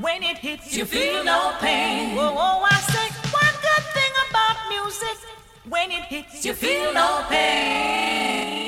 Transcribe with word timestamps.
When 0.00 0.24
it 0.24 0.38
hits, 0.38 0.76
you 0.76 0.84
feel 0.86 1.22
no 1.22 1.54
pain. 1.60 2.16
Whoa, 2.16 2.22
oh, 2.22 2.34
oh, 2.36 2.58
whoa, 2.58 2.66
I 2.68 2.80
say 2.80 3.06
one 3.30 3.54
good 3.62 3.84
thing 3.94 4.12
about 4.28 4.56
music. 4.68 5.16
When 5.68 5.92
it 5.92 6.02
hits, 6.06 6.44
you 6.44 6.52
feel 6.52 6.92
no 6.92 7.24
pain. 7.28 8.63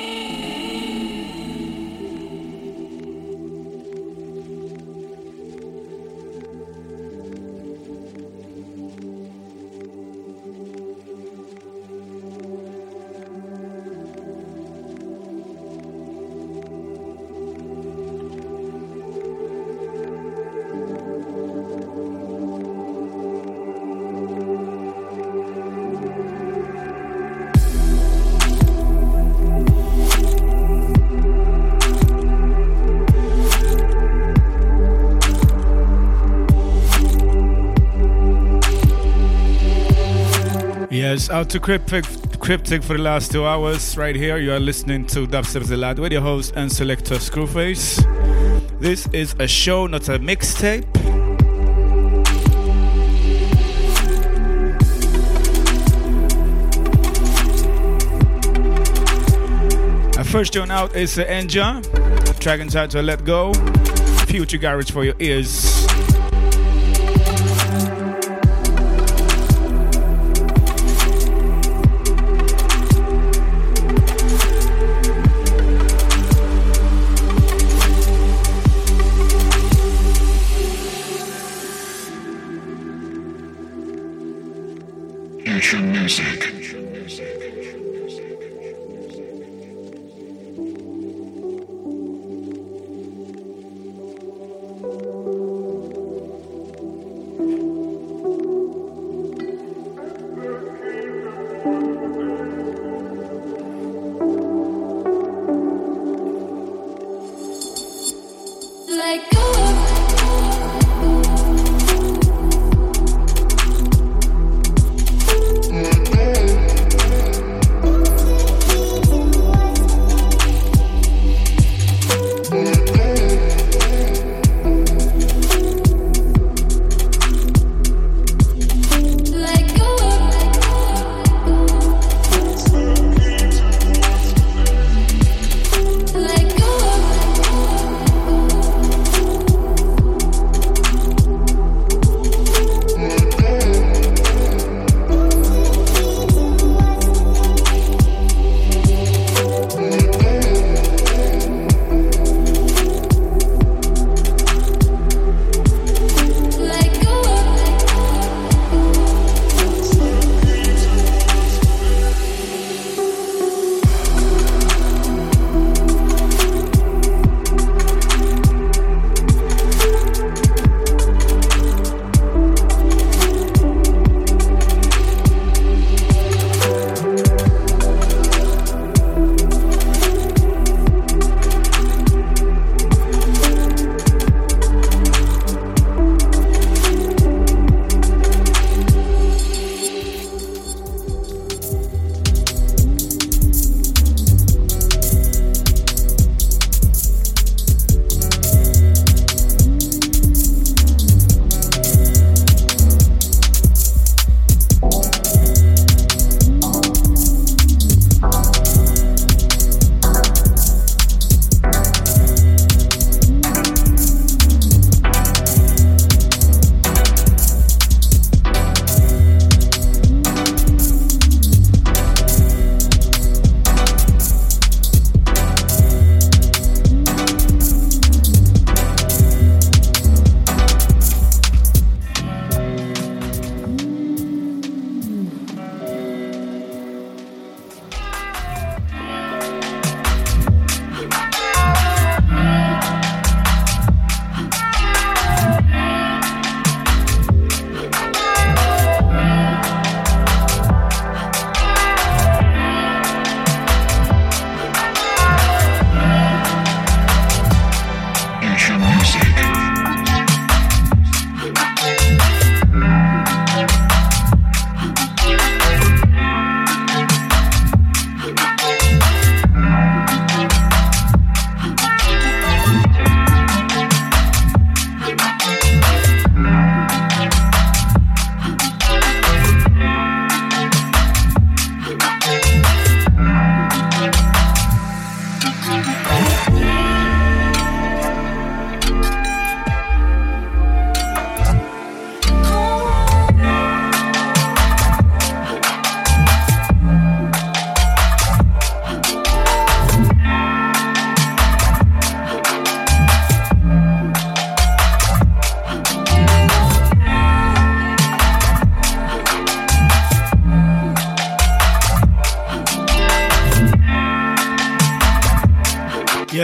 Yes, 41.17 41.31
out 41.31 41.49
to 41.49 41.59
Cryptic, 41.59 42.05
Cryptic 42.39 42.83
for 42.83 42.93
the 42.93 43.01
last 43.01 43.31
two 43.31 43.43
hours. 43.43 43.97
Right 43.97 44.15
here, 44.15 44.37
you 44.37 44.53
are 44.53 44.59
listening 44.59 45.07
to 45.07 45.25
Dubstep 45.25 45.63
Zelad 45.63 45.97
with 45.97 46.11
your 46.11 46.21
host 46.21 46.53
and 46.55 46.71
selector 46.71 47.15
Screwface. 47.15 48.05
This 48.79 49.07
is 49.07 49.33
a 49.39 49.47
show, 49.47 49.87
not 49.87 50.07
a 50.09 50.19
mixtape. 50.19 50.85
Our 60.19 60.23
first 60.23 60.53
tune 60.53 60.69
out 60.69 60.95
is 60.95 61.17
uh, 61.17 61.25
Enja, 61.25 61.81
track 62.39 62.59
entitled 62.59 63.05
Let 63.05 63.25
Go. 63.25 63.55
Future 64.27 64.59
garage 64.59 64.91
for 64.91 65.03
your 65.03 65.15
ears. 65.17 65.76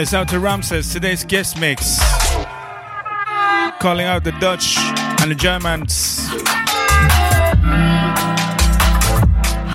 Yes, 0.04 0.12
out 0.12 0.28
to 0.28 0.38
Ramses, 0.38 0.92
today's 0.92 1.24
guest 1.24 1.58
mix. 1.58 1.98
Calling 3.80 4.04
out 4.04 4.22
the 4.22 4.36
Dutch 4.38 4.76
and 5.22 5.30
the 5.30 5.34
Germans. 5.34 6.28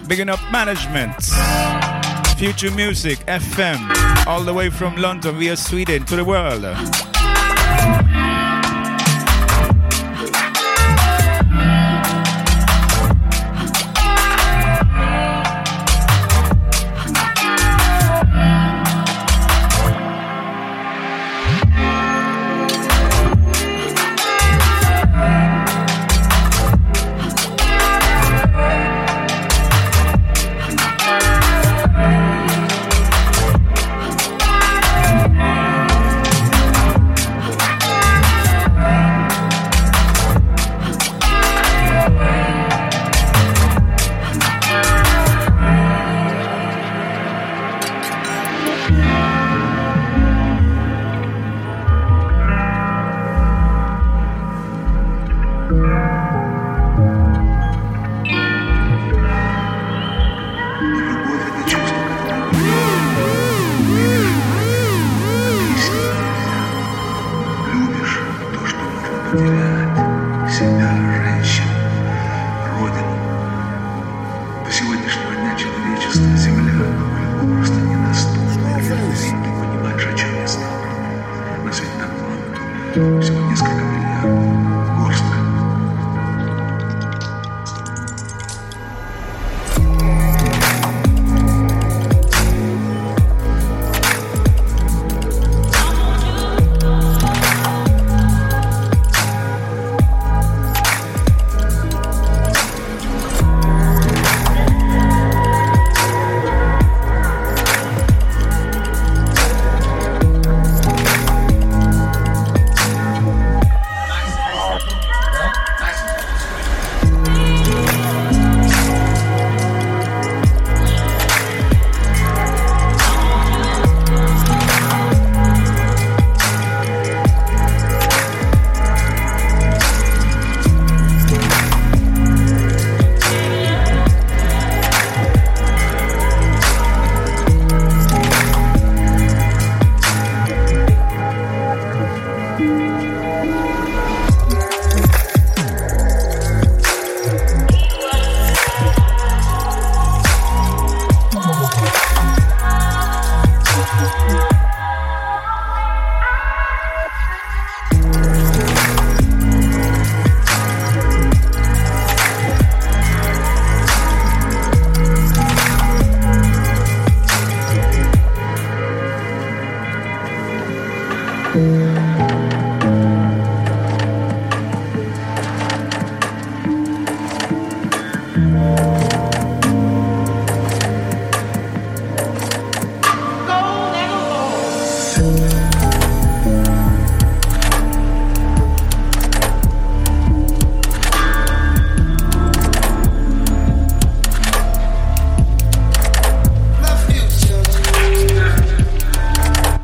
Bigging 0.08 0.30
up 0.30 0.40
management. 0.52 1.16
Future 2.38 2.70
Music 2.76 3.18
FM, 3.26 4.28
all 4.28 4.42
the 4.42 4.54
way 4.54 4.70
from 4.70 4.96
London 4.98 5.36
via 5.40 5.58
Sweden 5.58 6.06
to 6.06 6.16
the 6.16 6.24
world. 6.24 6.64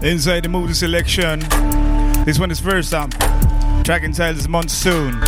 Inside 0.06 0.44
the 0.44 0.50
movie 0.50 0.74
selection. 0.74 1.40
This 2.26 2.38
one 2.38 2.52
is 2.52 2.60
first 2.60 2.94
up. 2.94 3.10
Track 3.84 4.04
entitled 4.04 4.38
is 4.38 4.48
Monsoon. 4.48 5.20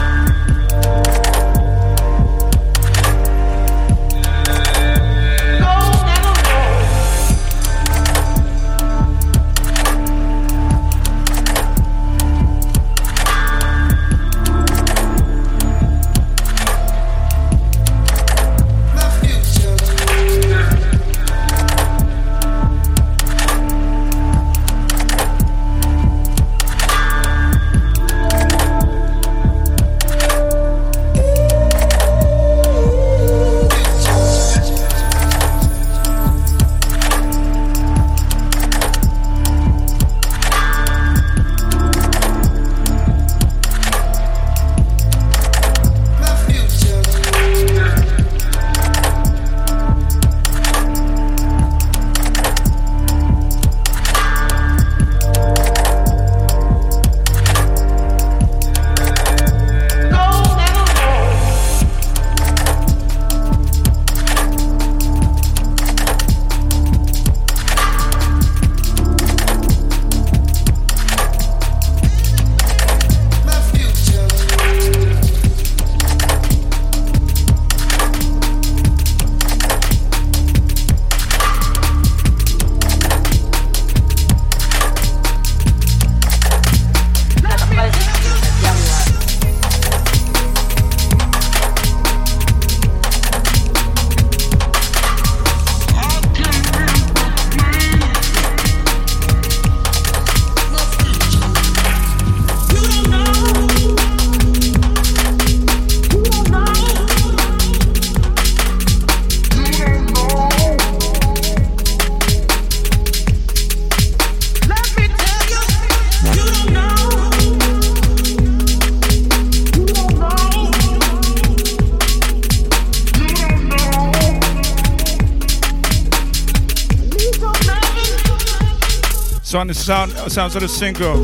Sounds 130.38 130.56
of 130.56 130.62
the 130.62 130.68
Synkro. 130.68 131.20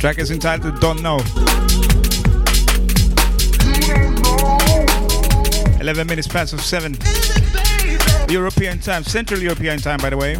Track 0.00 0.16
is 0.16 0.30
entitled 0.30 0.80
Don't 0.80 1.02
Know. 1.02 1.18
11 5.82 6.06
minutes 6.06 6.26
past 6.26 6.54
of 6.54 6.62
7. 6.62 6.96
European 8.30 8.78
time, 8.78 9.04
Central 9.04 9.38
European 9.38 9.78
time, 9.78 9.98
by 9.98 10.08
the 10.08 10.16
way. 10.16 10.38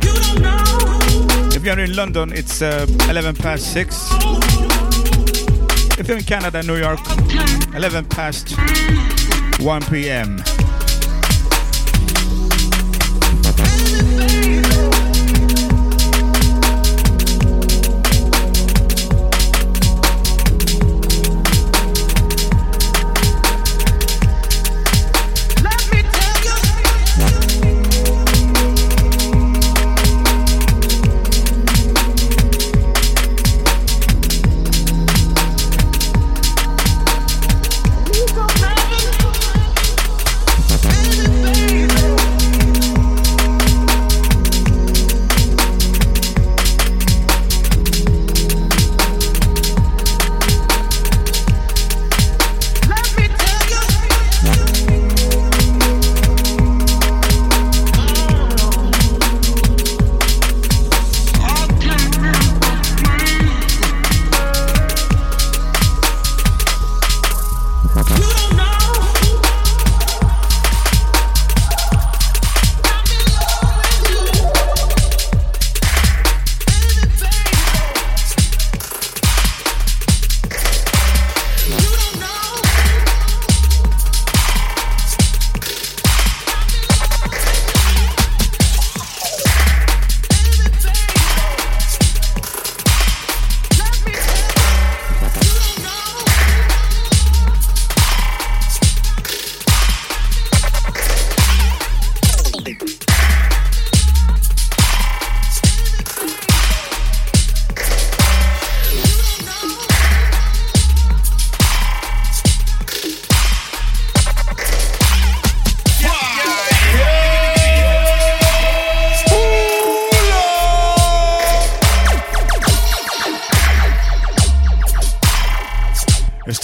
If 1.54 1.66
you're 1.66 1.78
in 1.78 1.94
London, 1.94 2.32
it's 2.32 2.62
uh, 2.62 2.86
11 3.10 3.36
past 3.36 3.74
6. 3.74 4.08
If 5.98 6.08
you're 6.08 6.16
in 6.16 6.24
Canada, 6.24 6.62
New 6.62 6.78
York, 6.78 7.00
11 7.74 8.06
past 8.06 8.54
1 9.60 9.82
p.m. 9.82 10.42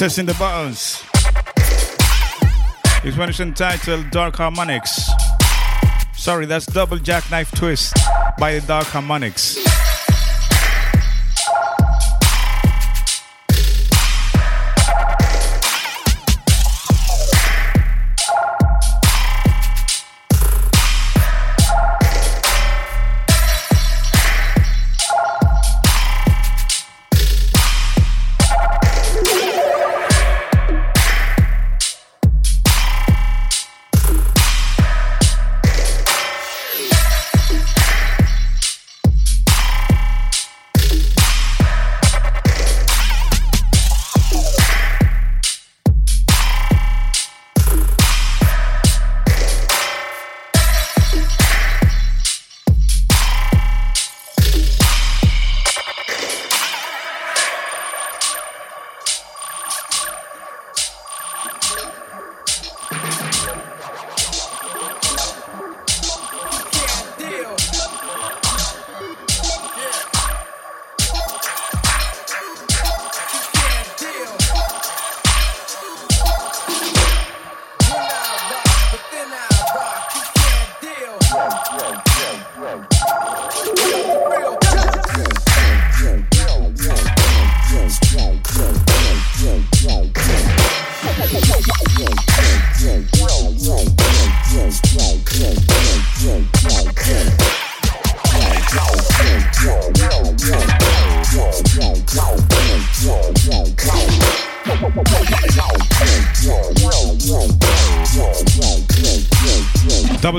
testing 0.07 0.27
the 0.27 0.35
buttons. 0.35 1.03
Is 3.05 3.19
entitled 3.41 4.09
Dark 4.13 4.37
Harmonics. 4.37 5.11
Sorry, 6.15 6.47
that's 6.47 6.65
Double 6.67 6.97
Jackknife 6.97 7.51
Twist 7.51 7.93
by 8.39 8.61
the 8.61 8.65
Dark 8.69 8.87
Harmonics. 8.87 9.66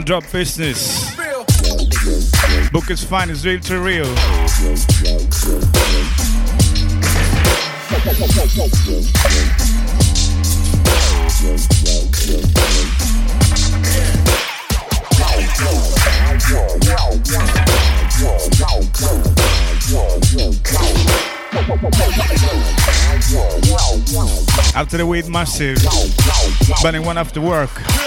Drop 0.07 0.31
business. 0.31 1.13
Book 2.71 2.89
is 2.89 3.03
fine, 3.03 3.29
it's 3.29 3.43
real 3.43 3.59
to 3.63 3.81
real. 3.81 4.05
After 24.73 24.95
the 24.95 25.05
weed 25.05 25.27
massive, 25.27 25.77
burning 26.81 27.03
one 27.03 27.17
after 27.17 27.41
work. 27.41 28.06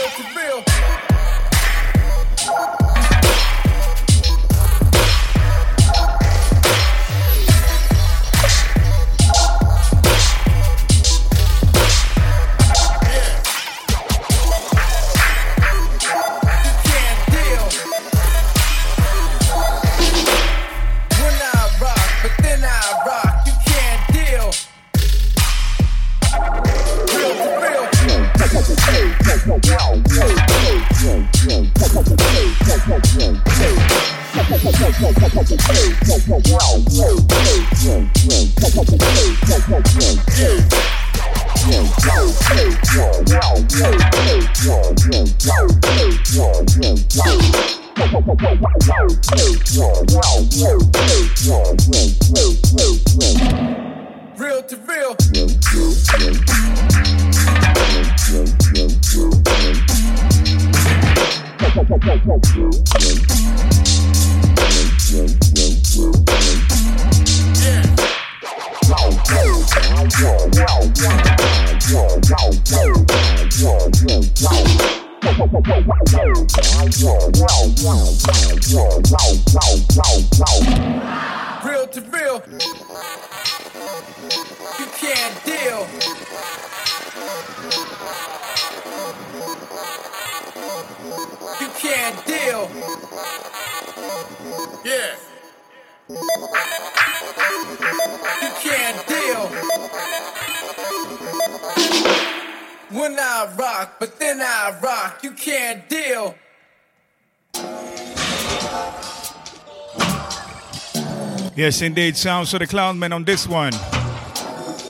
Yes, 111.70 111.82
indeed. 111.82 112.16
Sounds 112.16 112.50
for 112.50 112.58
the 112.58 112.66
clown 112.66 112.98
Clownman 112.98 113.14
on 113.14 113.22
this 113.22 113.46
one. 113.46 113.70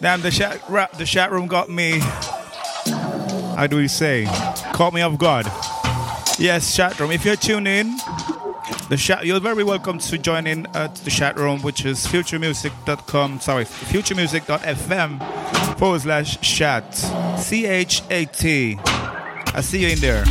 Damn, 0.00 0.22
the 0.22 0.30
chat, 0.30 0.62
the 0.96 1.04
chat 1.04 1.30
room 1.30 1.46
got 1.46 1.68
me. 1.68 1.98
How 3.54 3.66
do 3.66 3.76
we 3.76 3.86
say? 3.86 4.24
Caught 4.72 4.94
me 4.94 5.02
off 5.02 5.18
guard. 5.18 5.44
Yes, 6.38 6.74
chat 6.74 6.98
room. 6.98 7.10
If 7.10 7.26
you're 7.26 7.36
tuning 7.36 7.66
in, 7.66 7.98
the 8.88 8.96
chat, 8.98 9.26
you're 9.26 9.40
very 9.40 9.62
welcome 9.62 9.98
to 9.98 10.16
join 10.16 10.46
in 10.46 10.66
at 10.74 10.94
the 10.94 11.10
chat 11.10 11.36
room, 11.36 11.60
which 11.60 11.84
is 11.84 12.06
futuremusic.com. 12.06 13.40
Sorry, 13.40 13.66
futuremusic.fm 13.66 15.78
forward 15.78 16.00
slash 16.00 16.40
chat. 16.40 16.94
C 17.38 17.66
H 17.66 18.00
A 18.08 18.24
T. 18.24 18.78
I 18.82 19.60
see 19.60 19.82
you 19.82 19.88
in 19.88 19.98
there. 19.98 20.24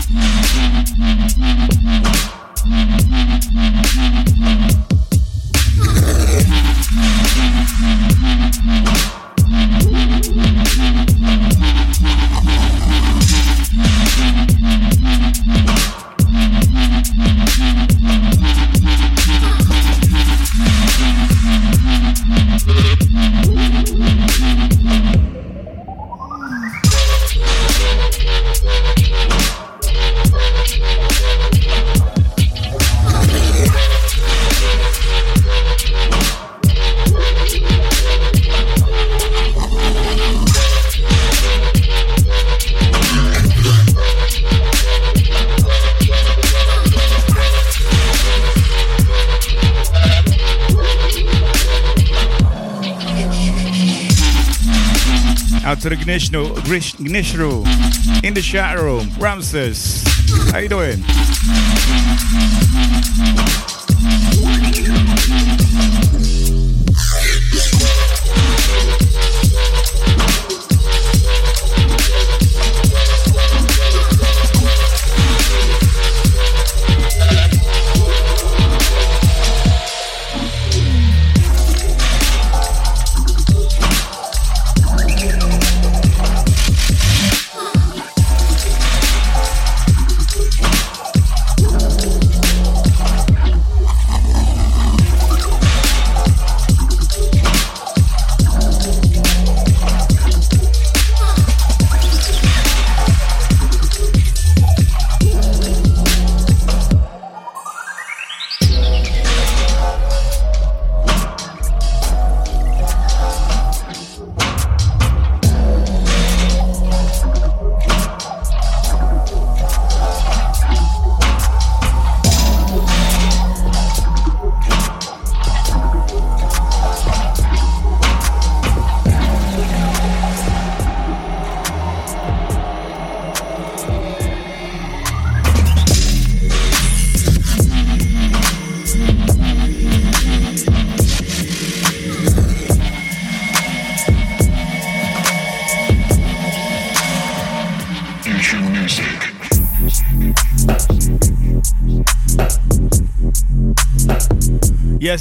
To 55.81 55.89
the 55.89 55.95
Gnishnu, 55.95 56.55
Gnishru 56.55 58.23
in 58.23 58.33
the 58.33 58.41
chat 58.41 58.77
room. 58.77 59.09
Ramses, 59.17 60.03
how 60.51 60.57
you 60.57 60.67
doing? 60.67 61.03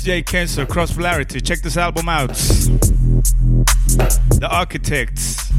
SJ 0.08 0.24
Cancer, 0.24 0.64
Cross 0.64 0.92
Polarity. 0.94 1.38
Check 1.38 1.60
this 1.60 1.76
album 1.76 2.08
out. 2.08 2.30
The 4.38 4.48
Architects. 4.50 5.50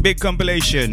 Big 0.00 0.18
compilation. 0.18 0.92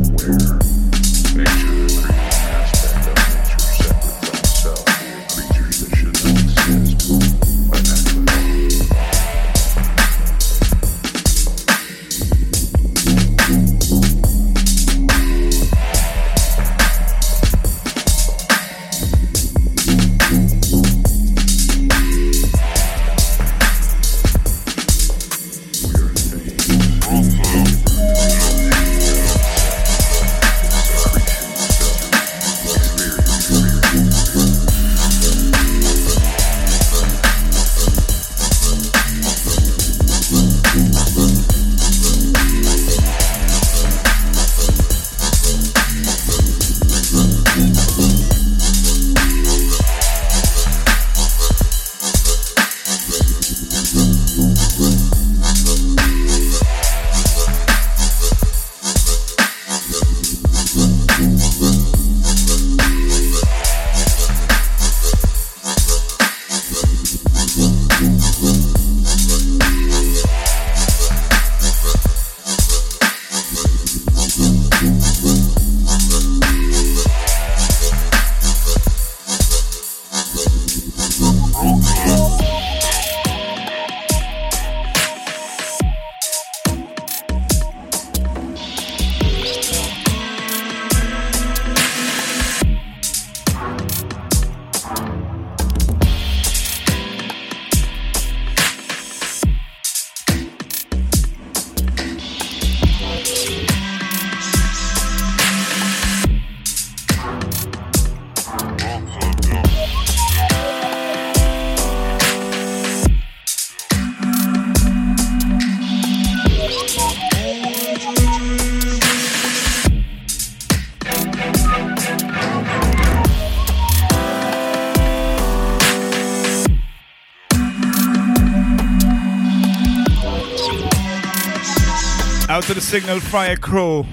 Signal 132.91 133.21
Fire 133.21 133.55
crew. 133.55 134.05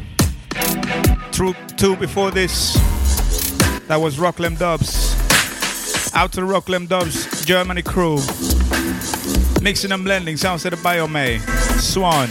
Through 1.33 1.55
two 1.77 1.97
before 1.97 2.31
this, 2.31 2.75
that 3.89 3.97
was 4.01 4.19
Rocklem 4.19 4.57
Dubs. 4.57 5.17
Out 6.15 6.31
to 6.35 6.43
Rocklem 6.43 6.87
Dubs 6.87 7.45
Germany 7.45 7.83
crew. 7.83 8.21
Mixing 9.61 9.91
and 9.91 10.05
blending 10.05 10.37
sounds 10.37 10.65
of 10.65 10.71
the 10.71 10.77
Biomay. 10.77 11.41
Swan. 11.81 12.29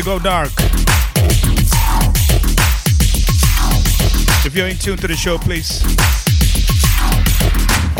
To 0.00 0.04
go 0.04 0.18
dark. 0.18 0.50
If 4.46 4.54
you're 4.54 4.68
in 4.68 4.78
tune 4.78 4.96
to 4.98 5.06
the 5.06 5.16
show, 5.16 5.36
please 5.36 5.80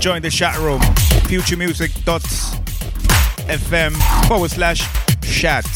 join 0.00 0.22
the 0.22 0.30
chat 0.30 0.56
room. 0.58 0.80
Futuremusic.fm 1.28 4.28
forward 4.28 4.50
slash 4.50 4.88
chat. 5.22 5.66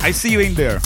I 0.00 0.12
see 0.12 0.30
you 0.30 0.38
in 0.40 0.54
there. 0.54 0.80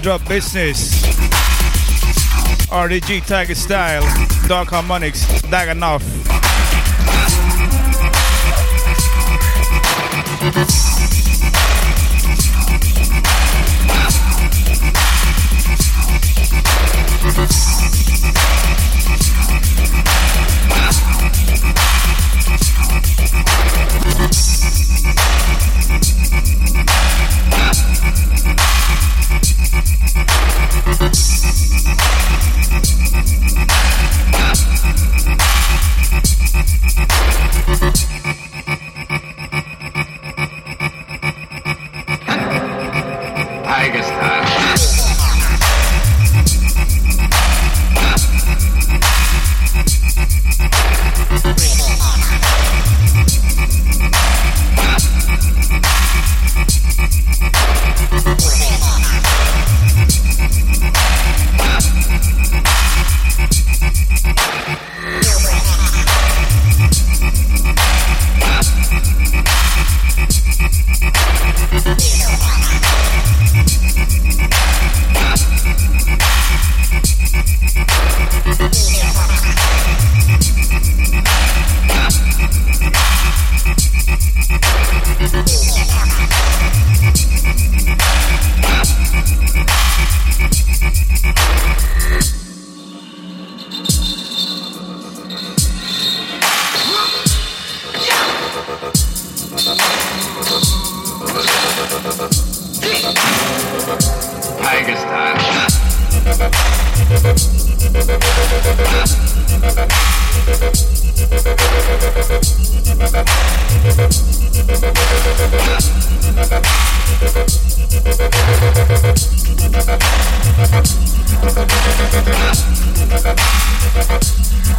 Drop 0.00 0.26
Business. 0.28 0.90
RDG 2.70 3.26
Tiger 3.26 3.54
Style. 3.54 4.02
Dark 4.48 4.68
Harmonics. 4.70 5.24
Daganov. 5.50 6.15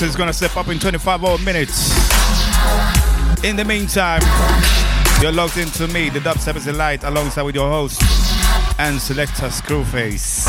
Yes, 0.00 0.10
is 0.10 0.16
gonna 0.16 0.32
step 0.32 0.56
up 0.56 0.68
in 0.68 0.78
25 0.78 1.20
more 1.20 1.38
minutes. 1.38 1.90
In 3.42 3.56
the 3.56 3.64
meantime, 3.64 4.20
you're 5.20 5.32
logged 5.32 5.56
into 5.56 5.88
me, 5.88 6.08
the 6.08 6.20
Dubstep 6.20 6.54
is 6.54 6.68
light, 6.68 7.02
alongside 7.02 7.42
with 7.42 7.56
your 7.56 7.68
host 7.68 8.00
and 8.78 9.00
selector 9.00 9.46
Screwface. 9.46 10.46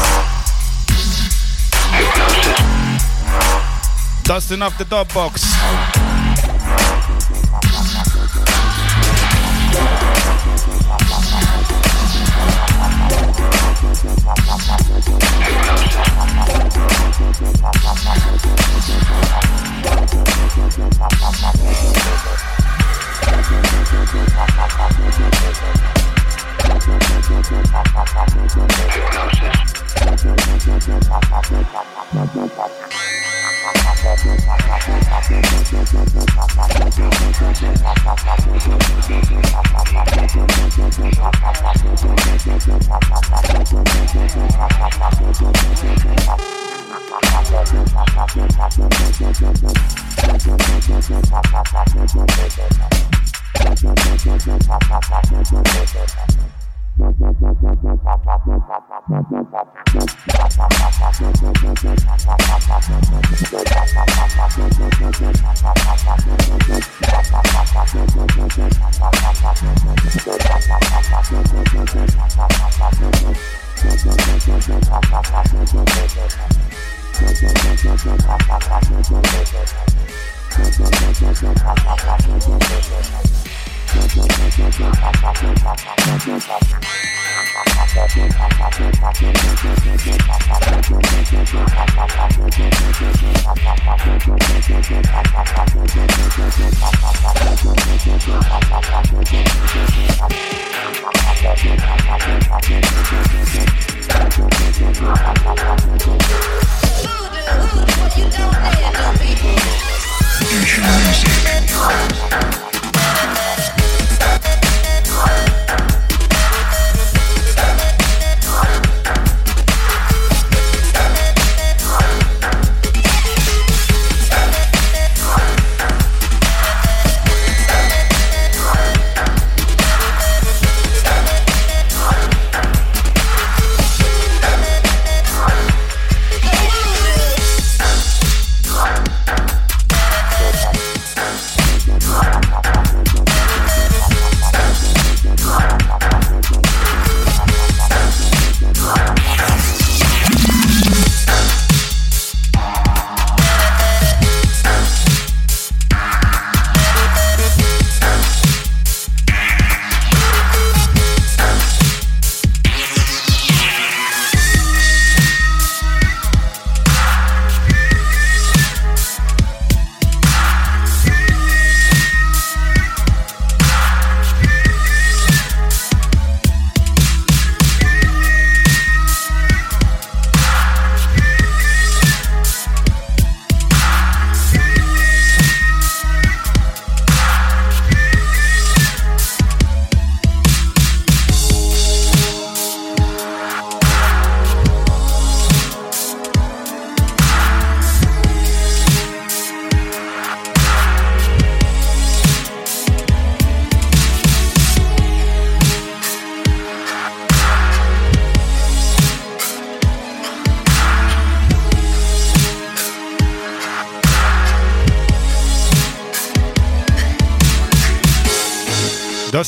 Dusting 4.24 4.62
off 4.62 4.78
the 4.78 4.86
dub 4.86 5.12
box. 5.16 6.09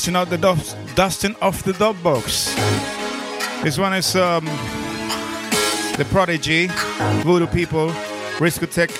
Dusting 0.02 0.16
out 0.16 0.30
the 0.30 0.38
dust, 0.38 0.76
dusting 0.96 1.36
off 1.40 1.62
the 1.62 1.72
dub 1.74 2.02
box. 2.02 2.52
This 3.62 3.78
one 3.78 3.94
is 3.94 4.16
um, 4.16 4.44
the 5.96 6.04
Prodigy, 6.10 6.66
Voodoo 7.22 7.46
People, 7.46 7.90
Riskotech 8.40 8.90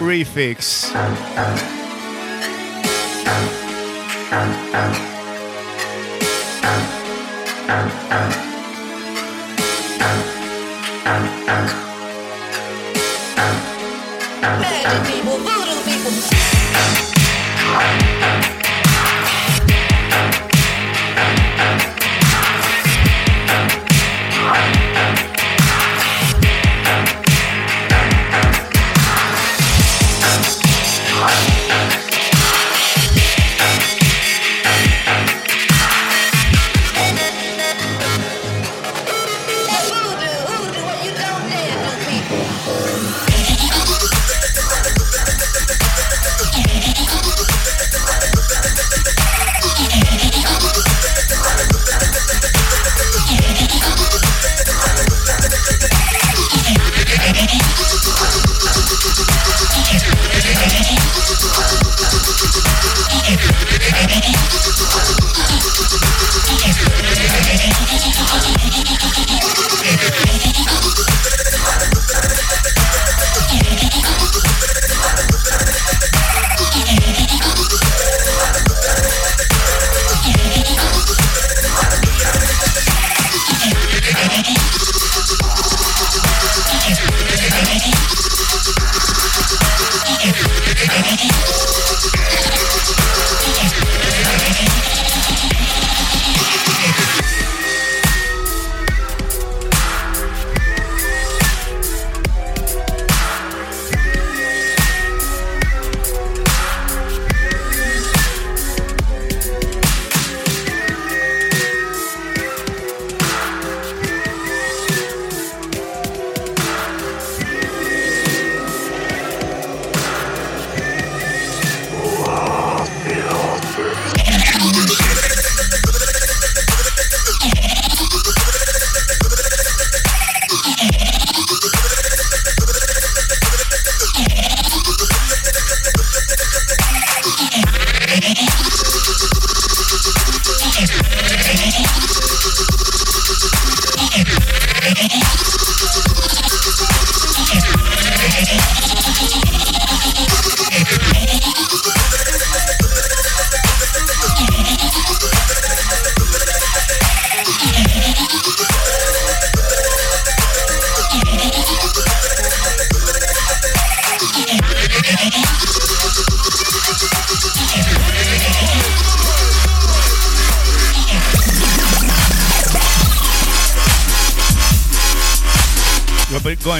Refix. 0.00 0.90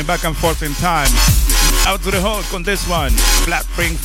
Going 0.01 0.19
back 0.19 0.25
and 0.25 0.37
forth 0.37 0.63
in 0.63 0.73
time. 0.75 1.09
Out 1.87 2.01
to 2.03 2.11
the 2.11 2.21
Hulk 2.21 2.55
on 2.55 2.63
this 2.63 2.89
one. 2.89 3.11
Flat 3.45 3.65
Spring 3.65 3.97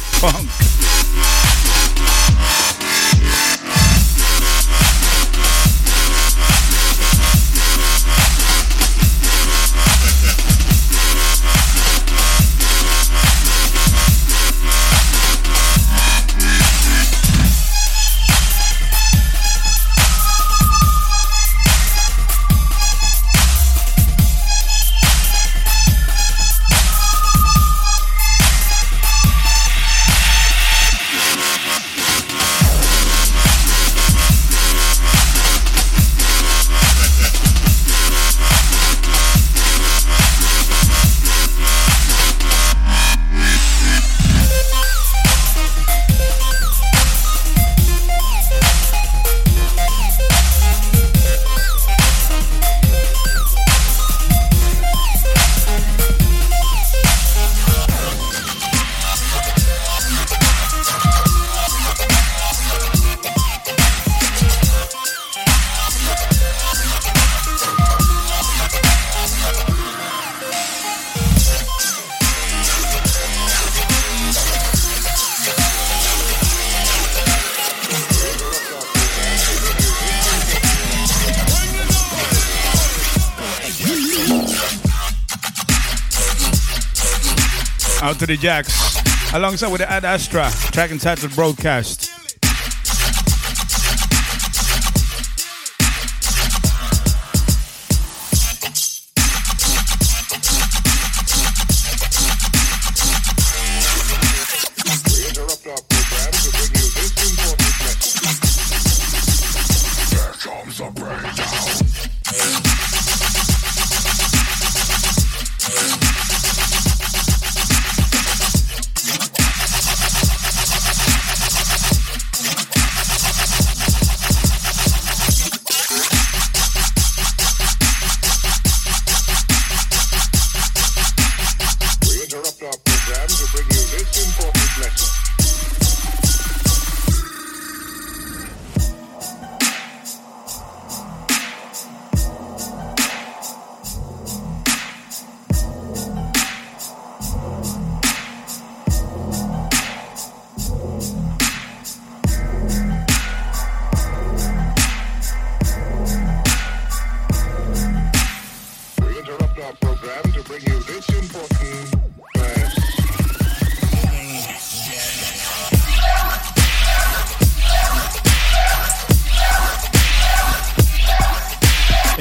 Funk. 88.16 88.20
to 88.20 88.26
the 88.28 88.38
Jacks, 88.38 89.34
alongside 89.34 89.72
with 89.72 89.82
the 89.82 89.91
Ad 89.91 90.05
Astra, 90.05 90.49
track 90.72 90.91
entitled 90.91 91.34
Broadcast. 91.36 92.04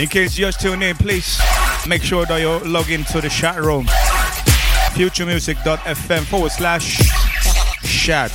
Case 0.06 0.36
you're 0.36 0.48
just 0.48 0.60
tuning 0.60 0.88
in, 0.88 0.96
please 0.96 1.40
make 1.86 2.02
sure 2.02 2.26
that 2.26 2.38
you 2.40 2.58
log 2.68 2.90
into 2.90 3.20
the 3.20 3.28
chat 3.28 3.60
room. 3.60 3.86
Futuremusic.fm 4.94 6.24
forward 6.24 6.50
slash 6.50 6.98
chat. 7.82 8.30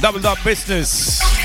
Double 0.00 0.20
dot 0.20 0.38
business. 0.44 1.35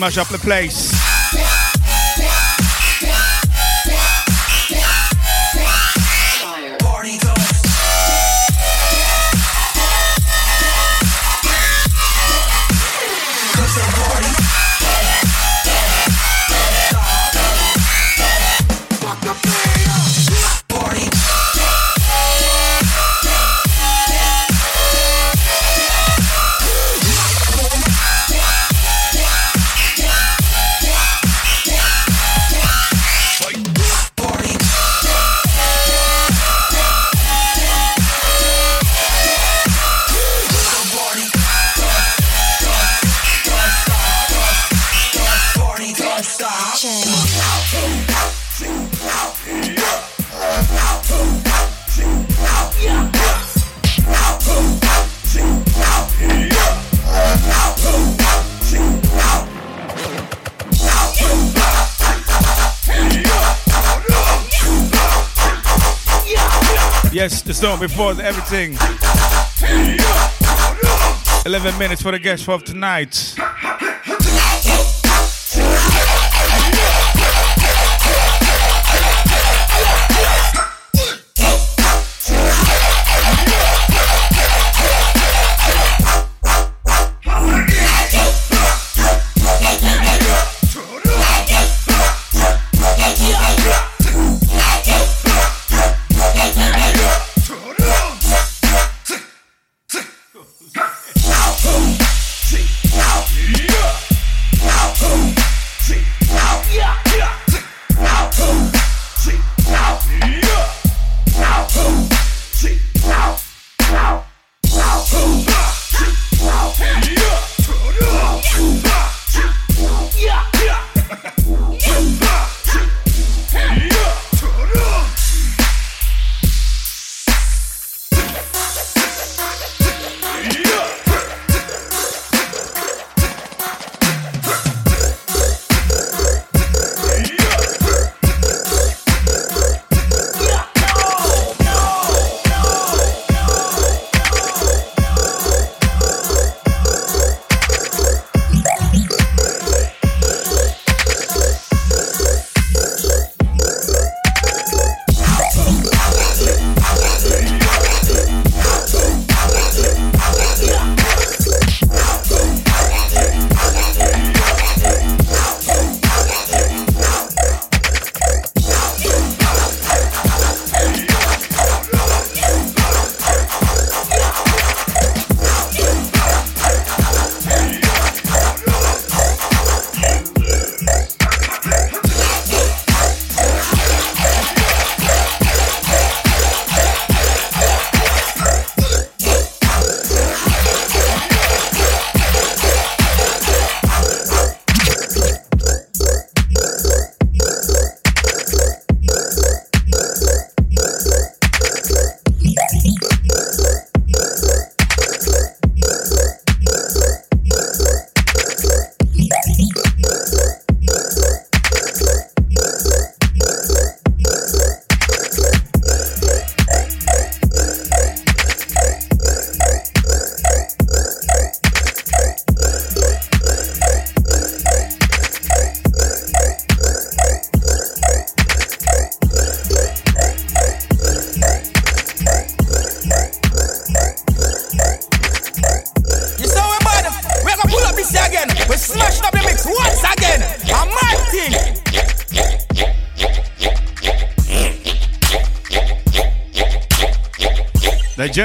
Smash 0.00 0.16
up 0.16 0.28
the 0.28 0.38
place. 0.38 0.99
Yes, 67.20 67.42
the 67.42 67.52
song 67.52 67.78
before 67.78 68.12
everything. 68.12 68.78
11 71.44 71.78
minutes 71.78 72.00
for 72.00 72.12
the 72.12 72.18
guest 72.18 72.44
for 72.44 72.58
tonight. 72.60 73.34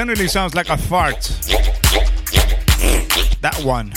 Generally 0.06 0.28
sounds 0.28 0.54
like 0.54 0.68
a 0.68 0.76
fart. 0.76 1.20
That 3.40 3.60
one. 3.64 3.92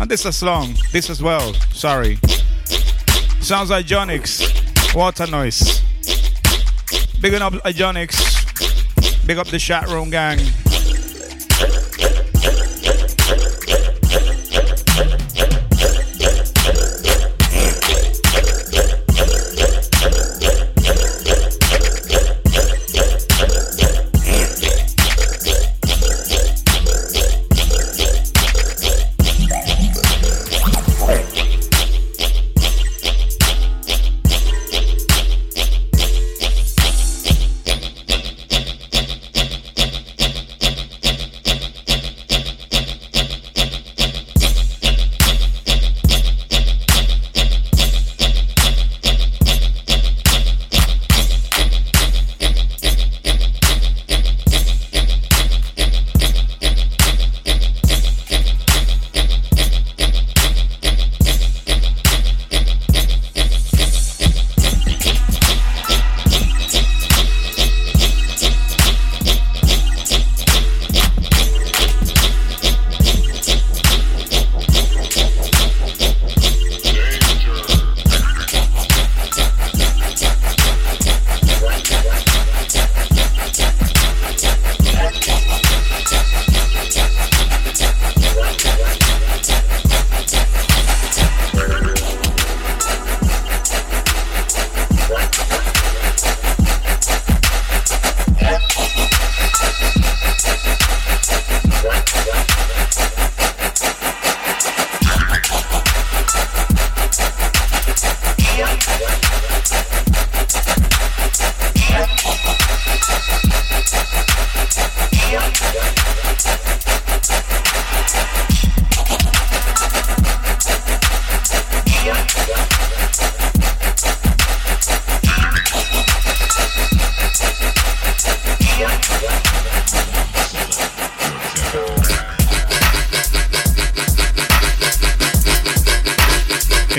And 0.00 0.10
this 0.10 0.24
is 0.24 0.34
song. 0.34 0.74
This 0.92 1.10
as 1.10 1.22
well. 1.22 1.52
Sorry. 1.74 2.18
Sounds 3.42 3.68
like 3.68 3.84
Jonix. 3.84 4.40
Water 4.94 5.26
noise. 5.26 5.82
Big 7.20 7.34
up 7.34 7.52
Jonix. 7.52 8.16
Big 9.26 9.36
up 9.36 9.46
the 9.48 9.58
chat 9.58 9.88
room 9.88 10.08
gang. 10.08 10.38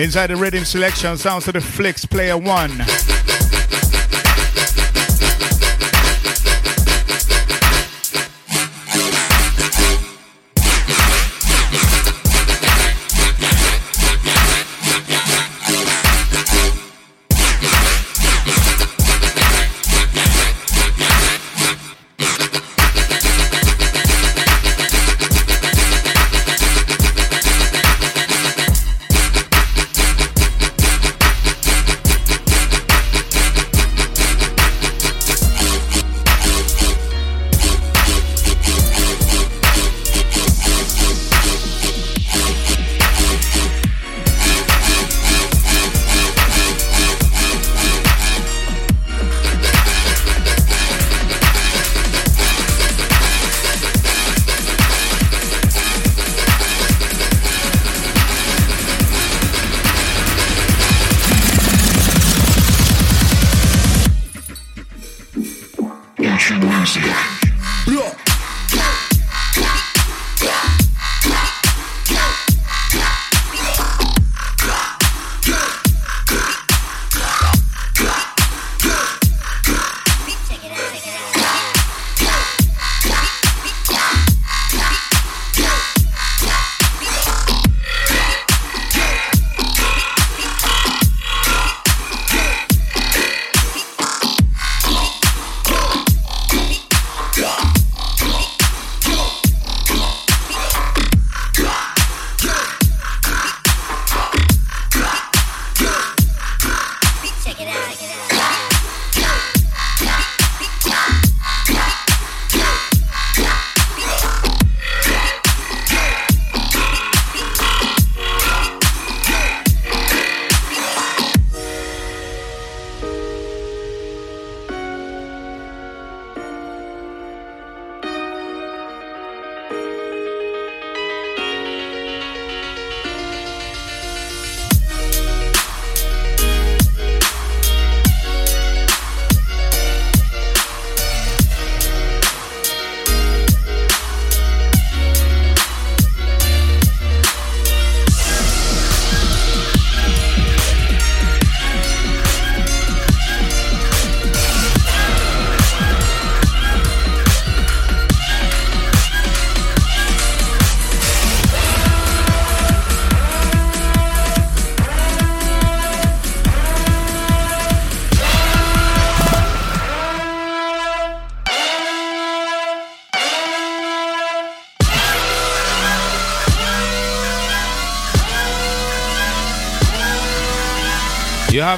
Inside 0.07 0.27
the 0.27 0.37
rhythm 0.37 0.63
selection, 0.63 1.17
sounds 1.17 1.43
to 1.43 1.51
the 1.51 1.59
Flicks 1.59 2.05
Player 2.05 2.37
One. 2.37 2.71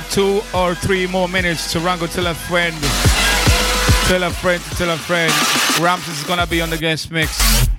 Two 0.09 0.41
or 0.53 0.75
three 0.75 1.07
more 1.07 1.27
minutes 1.27 1.71
to 1.73 1.79
Rango 1.79 2.07
tell 2.07 2.27
a 2.27 2.33
friend. 2.33 2.75
Tell 4.07 4.23
a 4.23 4.31
friend 4.31 4.61
tell 4.77 4.89
a 4.89 4.97
friend. 4.97 5.31
Ramps 5.81 6.07
is 6.07 6.23
gonna 6.23 6.47
be 6.47 6.61
on 6.61 6.69
the 6.69 6.77
guest 6.77 7.11
mix. 7.11 7.69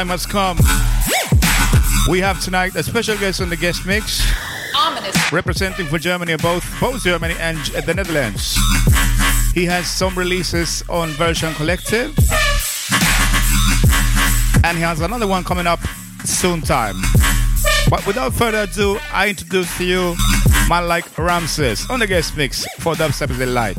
Time 0.00 0.08
has 0.08 0.24
come. 0.24 0.56
We 2.08 2.20
have 2.20 2.40
tonight 2.40 2.74
a 2.74 2.82
special 2.82 3.18
guest 3.18 3.42
on 3.42 3.50
the 3.50 3.56
guest 3.56 3.84
mix. 3.84 4.24
Ominous. 4.74 5.30
Representing 5.30 5.86
for 5.88 5.98
Germany, 5.98 6.36
both 6.36 6.64
both 6.80 7.02
Germany 7.04 7.34
and 7.38 7.58
the 7.86 7.92
Netherlands. 7.92 8.56
He 9.52 9.66
has 9.66 9.86
some 9.86 10.14
releases 10.14 10.82
on 10.88 11.10
Version 11.10 11.52
Collective. 11.54 12.16
And 14.64 14.78
he 14.78 14.82
has 14.82 15.00
another 15.00 15.26
one 15.26 15.44
coming 15.44 15.66
up 15.66 15.80
soon 16.24 16.62
time. 16.62 16.96
But 17.90 18.06
without 18.06 18.32
further 18.32 18.62
ado, 18.62 18.98
I 19.12 19.28
introduce 19.28 19.76
to 19.76 19.84
you 19.84 20.16
man 20.70 20.88
like 20.88 21.18
Ramses 21.18 21.90
on 21.90 22.00
the 22.00 22.06
guest 22.06 22.38
mix 22.38 22.64
for 22.78 22.94
Dubstep 22.94 23.32
is 23.32 23.40
a 23.40 23.46
Light. 23.46 23.76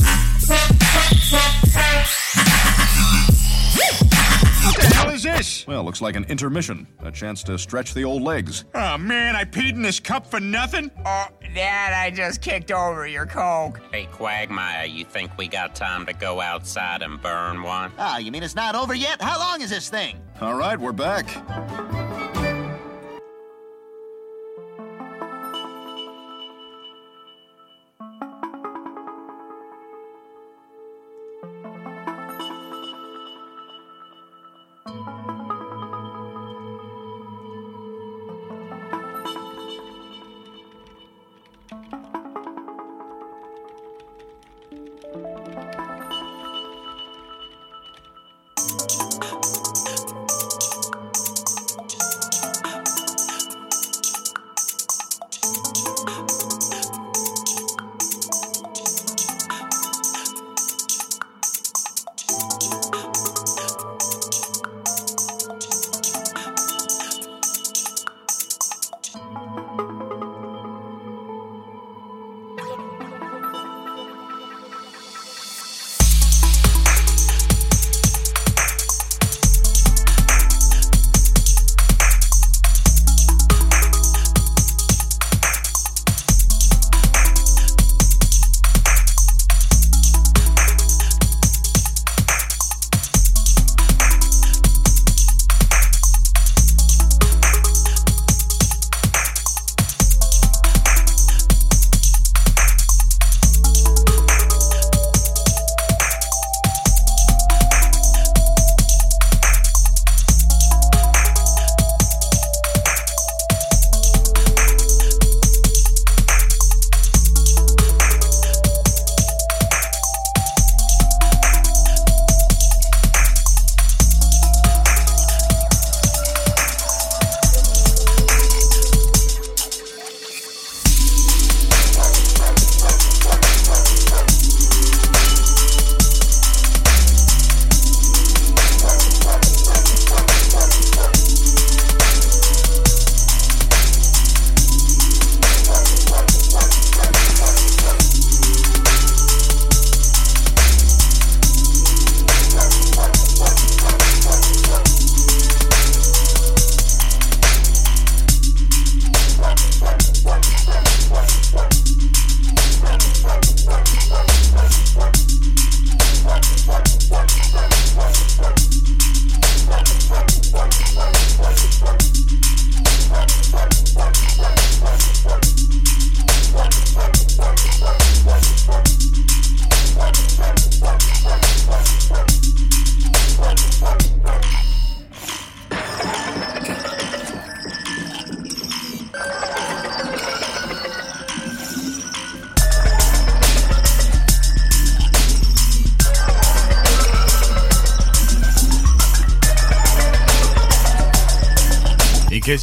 This? 5.41 5.65
Well, 5.65 5.83
looks 5.83 6.01
like 6.01 6.15
an 6.15 6.25
intermission. 6.25 6.87
A 6.99 7.11
chance 7.11 7.41
to 7.43 7.57
stretch 7.57 7.93
the 7.95 8.05
old 8.05 8.21
legs. 8.21 8.65
Oh, 8.75 8.97
man, 8.97 9.35
I 9.35 9.43
peed 9.43 9.71
in 9.71 9.81
this 9.81 9.99
cup 9.99 10.27
for 10.27 10.39
nothing? 10.39 10.91
Oh, 11.03 11.25
Dad, 11.55 11.93
I 11.93 12.11
just 12.11 12.41
kicked 12.41 12.71
over 12.71 13.07
your 13.07 13.25
Coke. 13.25 13.81
Hey, 13.91 14.07
Quagmire, 14.11 14.85
you 14.85 15.03
think 15.03 15.35
we 15.37 15.47
got 15.47 15.73
time 15.73 16.05
to 16.05 16.13
go 16.13 16.41
outside 16.41 17.01
and 17.01 17.19
burn 17.21 17.63
one? 17.63 17.91
Ah, 17.97 18.19
you 18.19 18.31
mean 18.31 18.43
it's 18.43 18.55
not 18.55 18.75
over 18.75 18.93
yet? 18.93 19.19
How 19.21 19.39
long 19.39 19.61
is 19.61 19.71
this 19.71 19.89
thing? 19.89 20.19
All 20.41 20.55
right, 20.55 20.79
we're 20.79 20.91
back. 20.91 21.27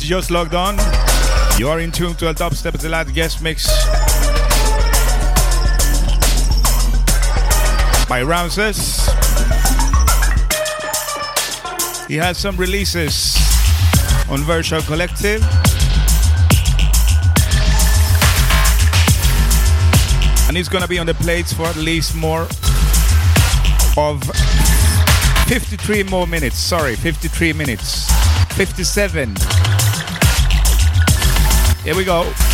Just 0.08 0.30
logged 0.30 0.54
on, 0.54 0.74
you 1.58 1.68
are 1.68 1.80
in 1.80 1.92
tune 1.92 2.14
to 2.14 2.30
a 2.30 2.32
dubstep 2.32 2.82
light 2.88 3.12
guest 3.12 3.42
mix 3.42 3.66
by 8.08 8.22
Ramses. 8.22 9.06
He 12.08 12.16
has 12.16 12.38
some 12.38 12.56
releases 12.56 13.36
on 14.30 14.38
Virtual 14.44 14.80
Collective. 14.80 15.42
And 20.48 20.56
he's 20.56 20.70
gonna 20.70 20.88
be 20.88 20.98
on 20.98 21.04
the 21.04 21.16
plates 21.20 21.52
for 21.52 21.66
at 21.66 21.76
least 21.76 22.16
more 22.16 22.48
of 23.98 24.24
53 25.48 26.04
more 26.04 26.26
minutes. 26.26 26.56
Sorry, 26.56 26.96
53 26.96 27.52
minutes. 27.52 28.10
57. 28.54 29.57
Here 31.88 31.96
we 31.96 32.04
go. 32.04 32.47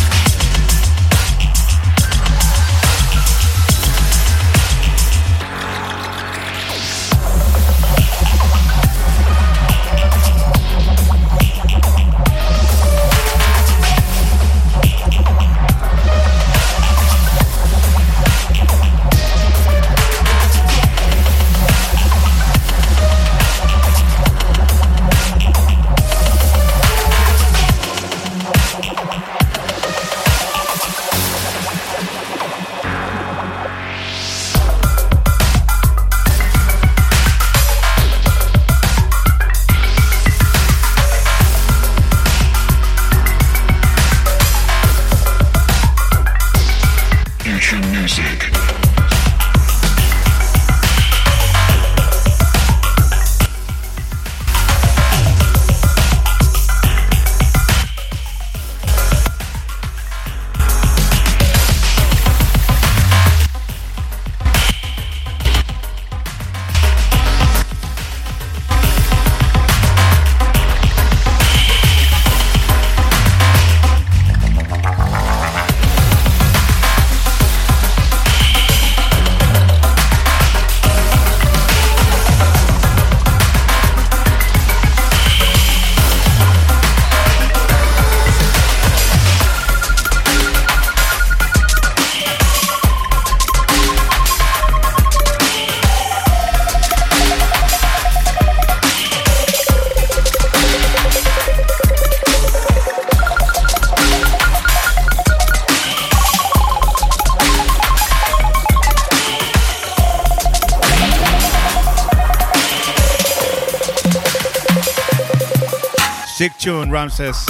Tune, 117.09 117.25
Ramses. 117.25 117.47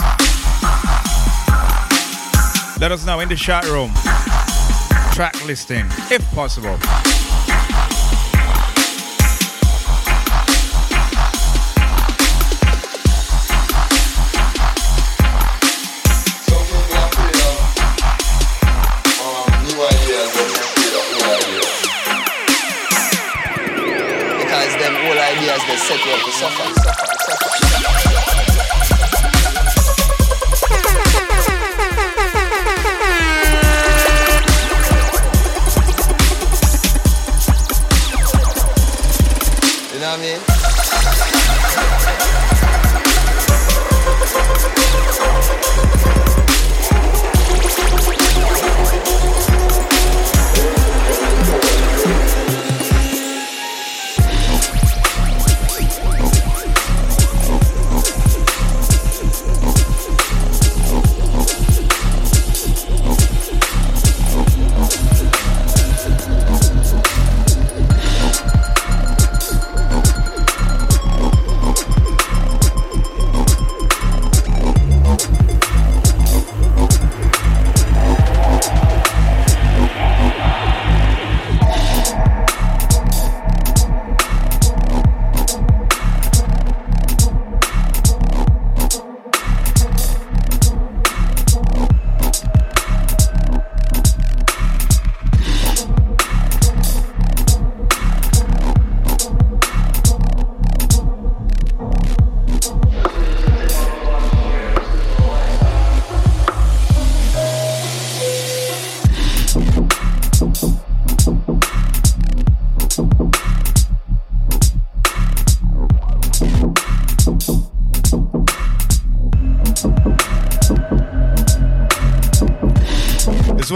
Let 2.79 2.91
us 2.91 3.05
know 3.05 3.19
in 3.21 3.29
the 3.29 3.35
chat 3.35 3.65
room. 3.65 3.91
Track 5.13 5.45
listing, 5.45 5.85
if 6.11 6.23
possible. 6.33 6.77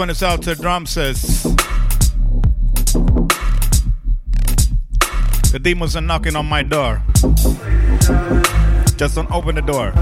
One 0.00 0.08
is 0.08 0.22
out 0.22 0.40
to 0.40 0.54
Ramses. 0.54 1.42
The 5.52 5.60
demons 5.62 5.94
are 5.94 6.00
knocking 6.00 6.36
on 6.36 6.46
my 6.46 6.62
door. 6.62 7.02
Just 8.96 9.16
don't 9.16 9.30
open 9.30 9.56
the 9.56 9.62
door. 9.62 9.92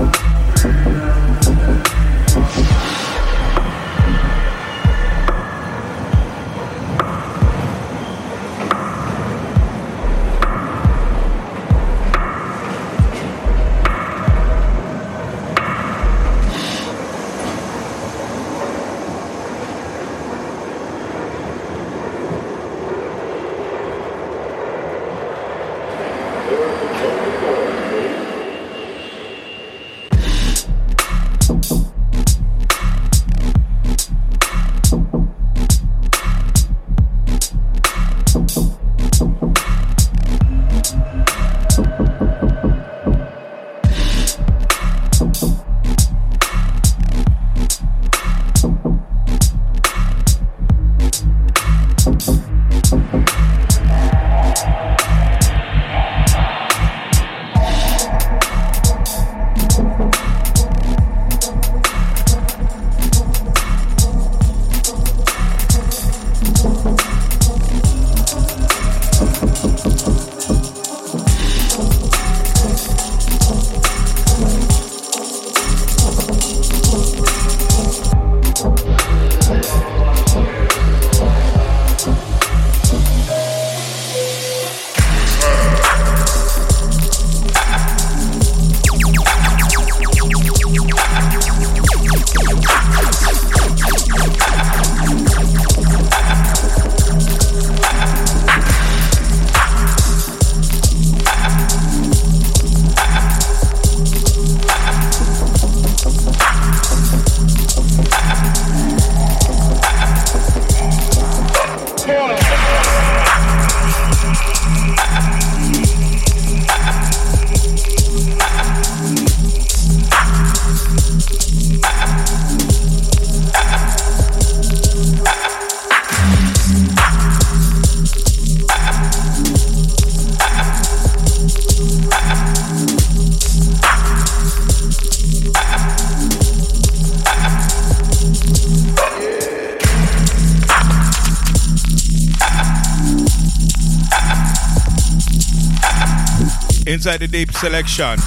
Inside 147.08 147.26
the 147.26 147.28
deep 147.28 147.50
selection. 147.52 148.18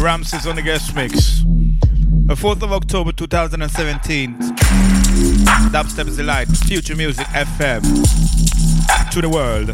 Ramses 0.00 0.46
on 0.46 0.54
the 0.54 0.62
guest 0.62 0.94
mix. 0.94 1.40
The 2.26 2.34
4th 2.34 2.62
of 2.62 2.72
October 2.72 3.10
2017. 3.10 4.34
Dubstep 5.72 6.06
is 6.06 6.16
the 6.16 6.22
light. 6.22 6.46
Future 6.46 6.94
Music 6.94 7.26
FM. 7.26 7.82
To 9.10 9.20
the 9.20 9.28
world. 9.28 9.70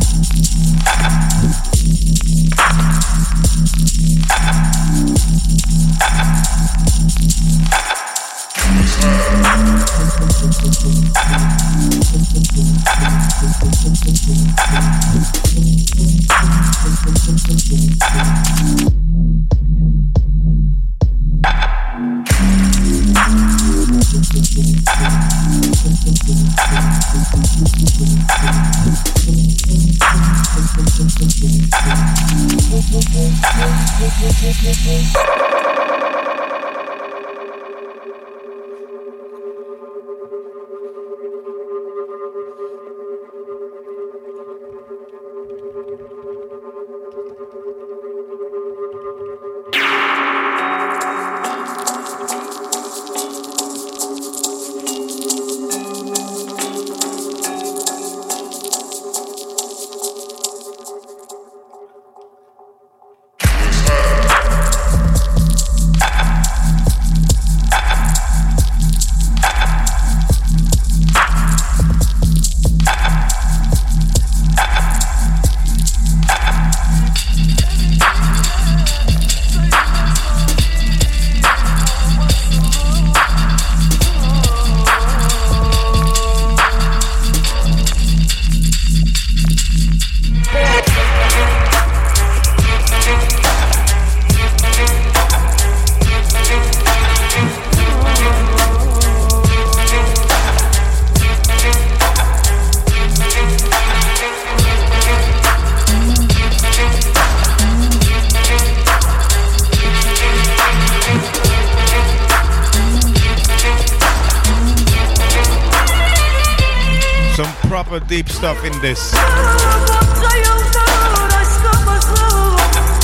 Deep 118.11 118.29
stuff 118.29 118.65
in 118.65 118.73
this. 118.81 119.13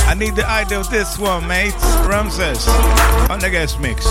I 0.09 0.17
need 0.19 0.35
the 0.35 0.45
idea 0.45 0.81
of 0.81 0.91
this 0.91 1.17
one, 1.17 1.47
mate. 1.47 1.75
Ramses 2.05 2.67
on 3.31 3.39
the 3.39 3.49
guest 3.49 3.79
mix. 3.79 4.05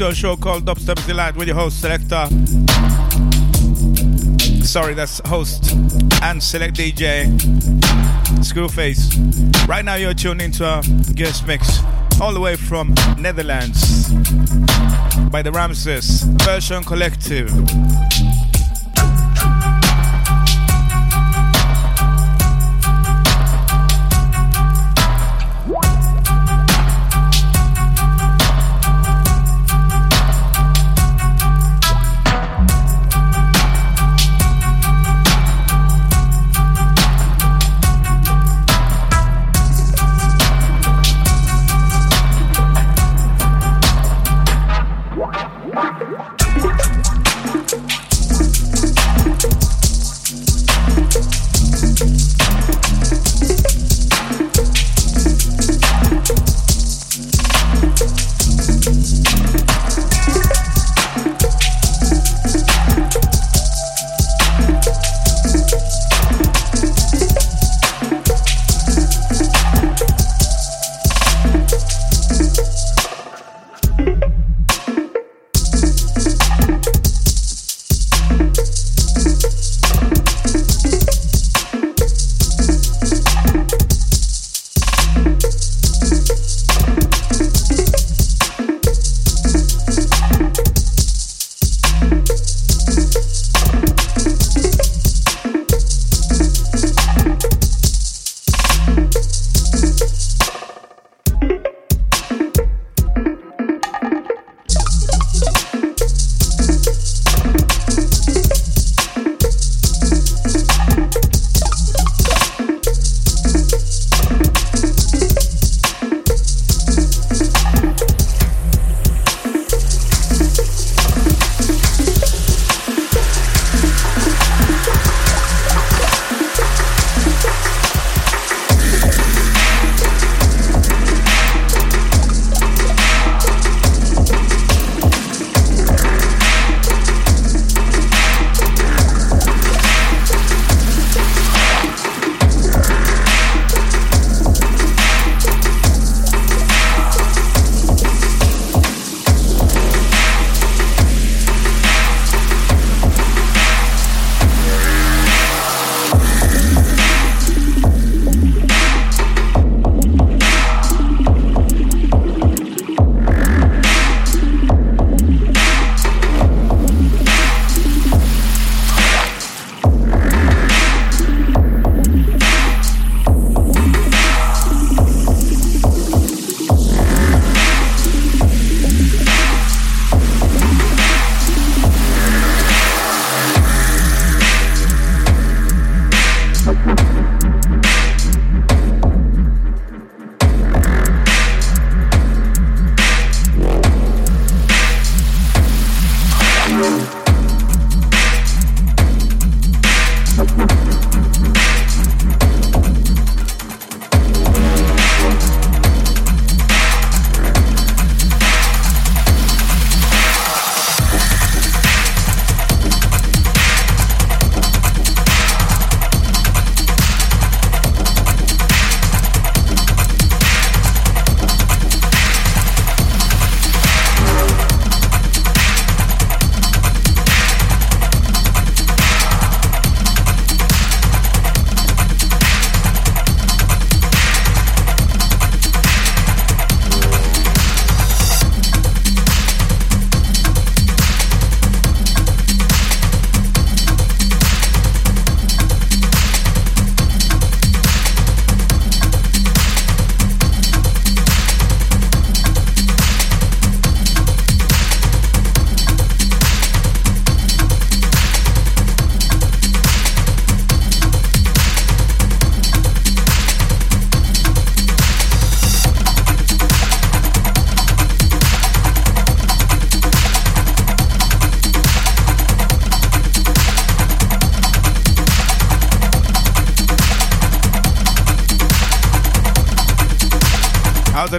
To 0.00 0.08
a 0.08 0.14
show 0.14 0.34
called 0.34 0.64
Dubstep 0.64 1.06
Delight 1.06 1.36
with 1.36 1.46
your 1.46 1.56
host, 1.56 1.78
Selector. 1.82 2.26
Sorry, 4.64 4.94
that's 4.94 5.20
host 5.26 5.72
and 6.22 6.42
select 6.42 6.76
DJ, 6.76 7.26
Screwface. 8.40 9.68
Right 9.68 9.84
now, 9.84 9.96
you're 9.96 10.14
tuned 10.14 10.40
into 10.40 10.64
a 10.64 10.80
guest 11.12 11.46
mix 11.46 11.80
all 12.18 12.32
the 12.32 12.40
way 12.40 12.56
from 12.56 12.94
Netherlands 13.18 14.10
by 15.30 15.42
the 15.42 15.52
Ramses 15.52 16.22
Version 16.22 16.82
Collective. 16.82 17.50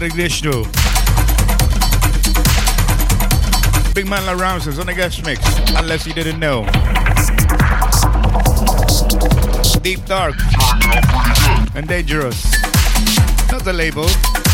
Regresno. 0.02 0.64
Big 3.94 4.08
man 4.08 4.26
La 4.26 4.34
Ramses 4.34 4.80
on 4.80 4.88
the 4.88 4.96
guest 4.96 5.24
mix, 5.24 5.40
unless 5.76 6.08
you 6.08 6.14
didn't 6.14 6.40
know. 6.40 6.66
Deep 9.84 10.04
Dark 10.06 10.34
and 11.76 11.88
Dangerous. 11.88 12.52
Not 13.52 13.64
the 13.64 13.74
label, 13.74 14.06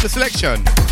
the 0.01 0.09
selection. 0.09 0.86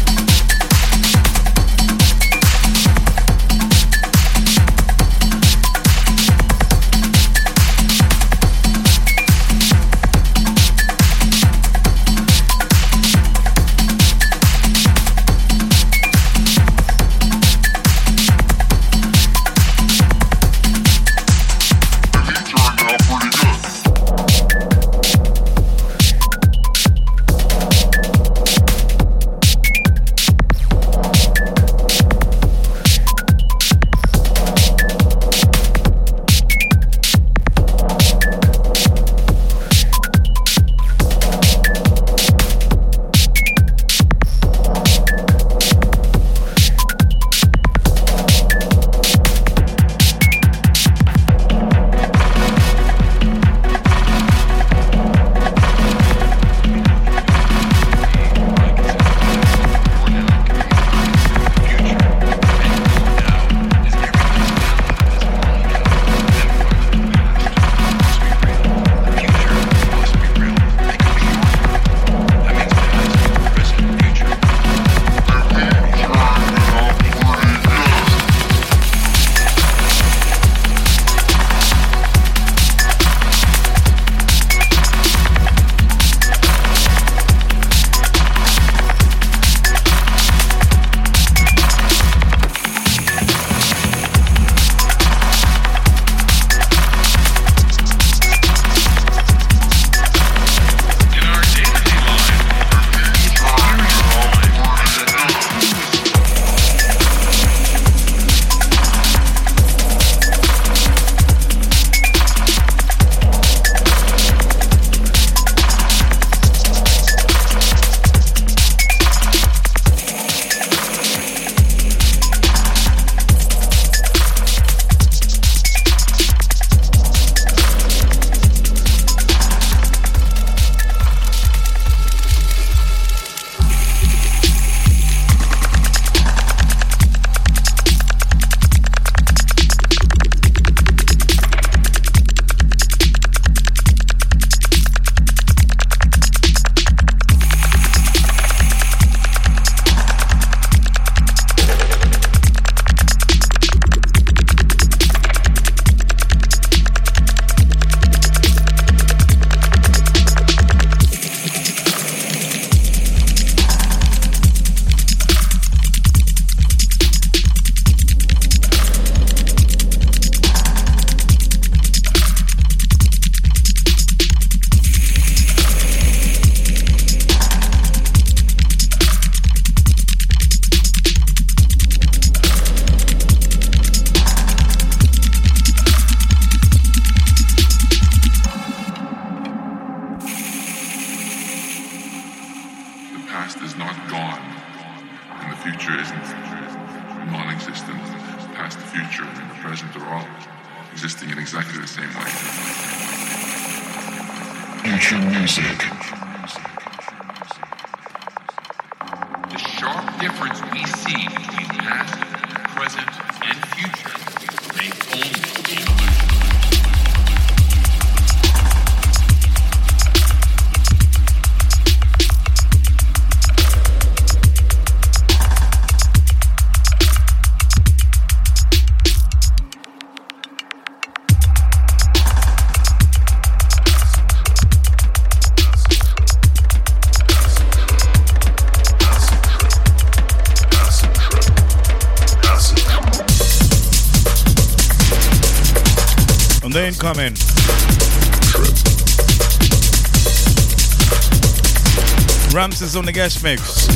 On 252.96 253.06
the 253.06 253.12
guest 253.12 253.44
mix. 253.44 253.88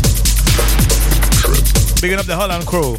Bigging 2.01 2.19
up 2.19 2.25
the 2.25 2.35
Holland 2.35 2.65
crew. 2.65 2.97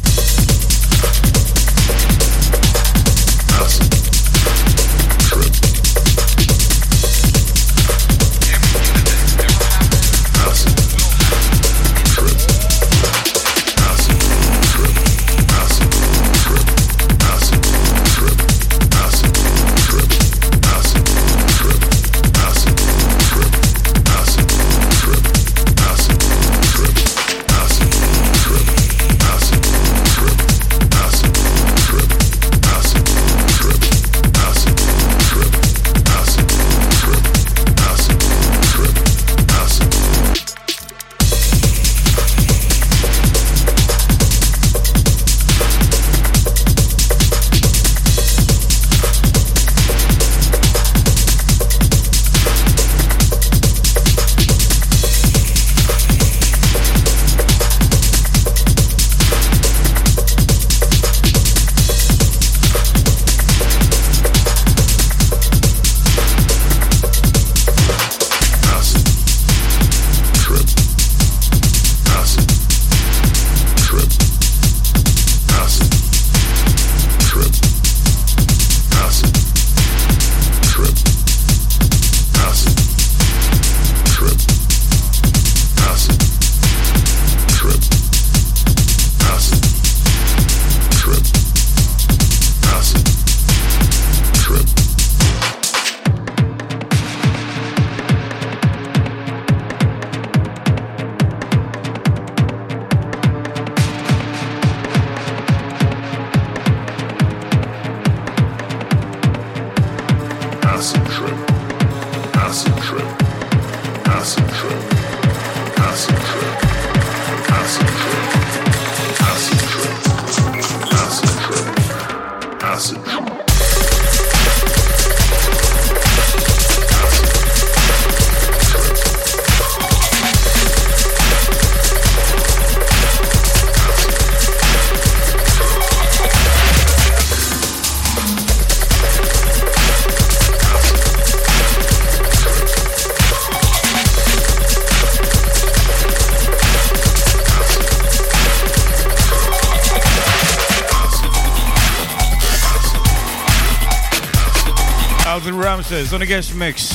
Ramses 155.91 156.13
on 156.13 156.21
the 156.21 156.25
guest 156.25 156.55
mix. 156.55 156.93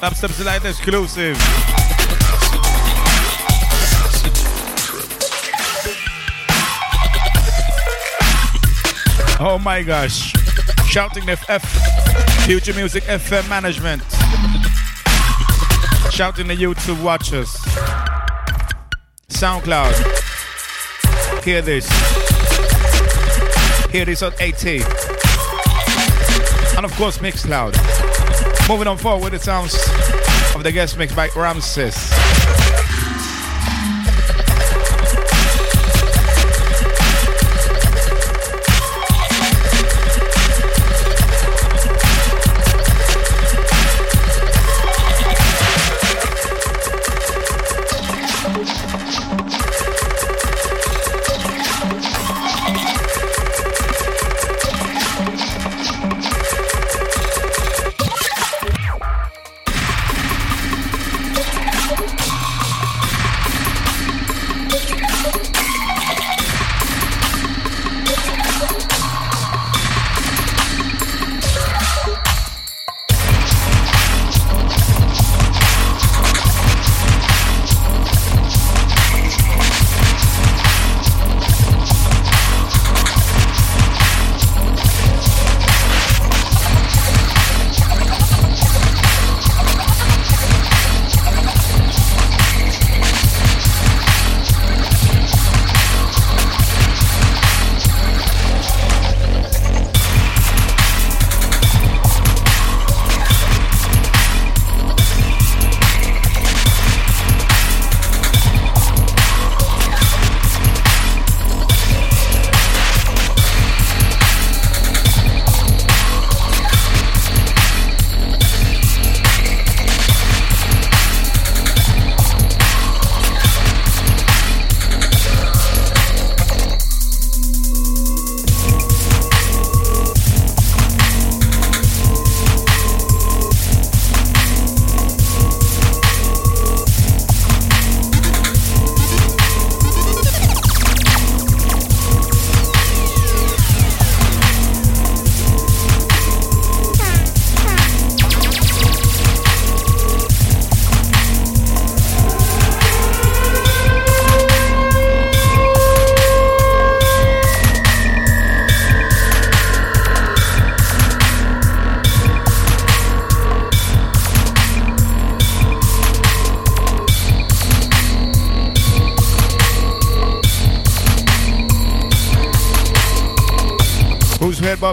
Dubstep 0.00 0.30
Select 0.32 0.64
exclusive. 0.66 1.36
Oh 9.40 9.58
my 9.62 9.82
gosh. 9.82 10.32
Shouting 10.86 11.24
the 11.24 11.42
F 11.48 11.64
Future 12.44 12.74
Music 12.74 13.04
FM 13.04 13.48
management. 13.48 14.02
Shouting 16.12 16.48
the 16.48 16.56
YouTube 16.56 17.02
watchers. 17.02 17.48
SoundCloud. 19.30 19.94
Hear 21.42 21.62
this. 21.62 21.88
Hear 23.90 24.04
this 24.04 24.22
on 24.22 24.32
80 24.38 25.11
and 26.82 26.90
of 26.90 26.98
course 26.98 27.18
Mixcloud. 27.18 27.76
Moving 28.68 28.88
on 28.88 28.98
forward 28.98 29.30
with 29.30 29.32
the 29.32 29.38
sounds 29.38 29.74
of 30.56 30.64
the 30.64 30.72
guest 30.72 30.98
mix 30.98 31.14
by 31.14 31.28
Ramses. 31.36 32.21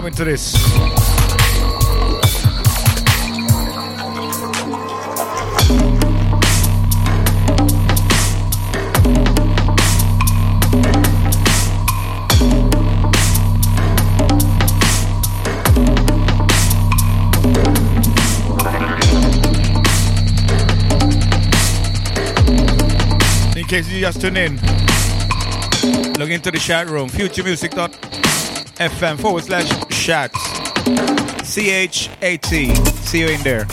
bobbing 0.00 0.14
to 0.14 0.24
this? 0.24 0.54
In 23.56 23.64
case 23.66 23.88
you 23.88 24.00
just 24.00 24.20
tune 24.20 24.36
in, 24.36 24.56
log 26.18 26.30
into 26.30 26.50
the 26.50 26.58
chat 26.58 26.88
room, 26.88 27.08
futuremusic.fm 27.08 29.20
forward 29.20 29.44
slash 29.44 29.89
chat. 30.00 30.34
C 31.44 31.70
H 31.70 32.08
A 32.22 32.38
T. 32.38 32.74
See 33.04 33.20
you 33.20 33.28
in 33.28 33.40
there. 33.42 33.66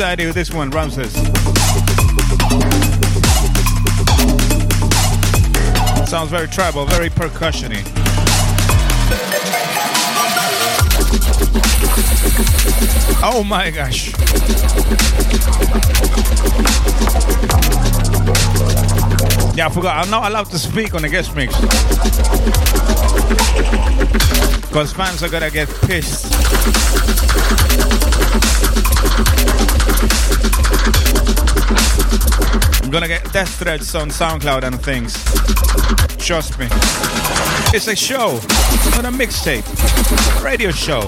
ID 0.00 0.26
with 0.26 0.34
this 0.34 0.52
one, 0.52 0.70
Ramses. 0.70 1.12
Sounds 6.08 6.30
very 6.30 6.46
tribal, 6.46 6.84
very 6.86 7.10
percussiony. 7.10 7.82
Oh 13.22 13.42
my 13.44 13.70
gosh. 13.70 14.12
Yeah, 19.56 19.66
I 19.66 19.70
forgot. 19.70 20.04
I'm 20.04 20.10
not 20.10 20.30
allowed 20.30 20.50
to 20.50 20.58
speak 20.58 20.94
on 20.94 21.02
the 21.02 21.08
guest 21.08 21.34
mix. 21.34 21.54
Because 24.68 24.92
fans 24.92 25.22
are 25.22 25.28
gonna 25.28 25.50
get 25.50 25.68
pissed. 25.86 27.57
I'm 32.88 32.92
gonna 32.92 33.06
get 33.06 33.30
death 33.34 33.54
threats 33.56 33.94
on 33.94 34.08
SoundCloud 34.08 34.62
and 34.62 34.82
things. 34.82 35.12
Trust 36.16 36.58
me. 36.58 36.68
It's 37.76 37.86
a 37.86 37.94
show, 37.94 38.40
not 38.96 39.04
a 39.04 39.10
mixtape. 39.10 39.62
Radio 40.42 40.70
show. 40.70 41.00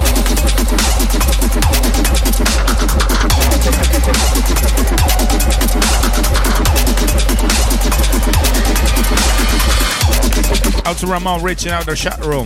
Out 10.85 10.97
to 10.97 11.07
Ramon 11.07 11.41
reaching 11.41 11.71
out 11.71 11.87
the 11.87 11.95
chat 11.95 12.23
room. 12.23 12.45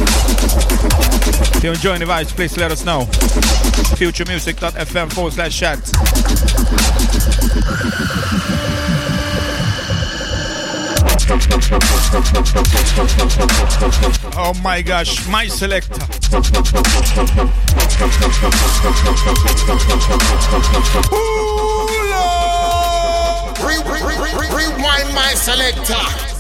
If 1.58 1.62
you're 1.62 1.74
enjoying 1.74 2.00
the 2.00 2.06
vibes, 2.06 2.34
please 2.34 2.56
let 2.56 2.72
us 2.72 2.86
know. 2.86 3.02
Futuremusic.fm 3.98 5.12
forward 5.12 5.34
slash 5.34 5.60
chat. 5.60 5.82
Oh 14.38 14.54
my 14.62 14.84
gosh, 14.84 15.28
my 15.28 15.48
selector. 15.48 16.06
Re- 23.66 24.56
rewind 24.56 25.16
my 25.16 25.34
selector. 25.34 26.35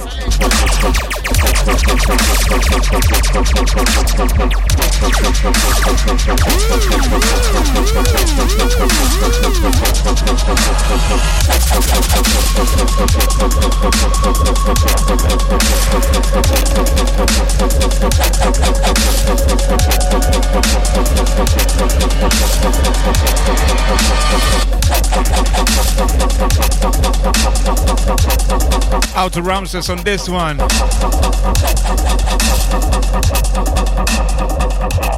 Out 29.26 29.34
to 29.34 29.41
Ramses 29.41 29.90
this 30.04 30.28
one. 30.28 30.58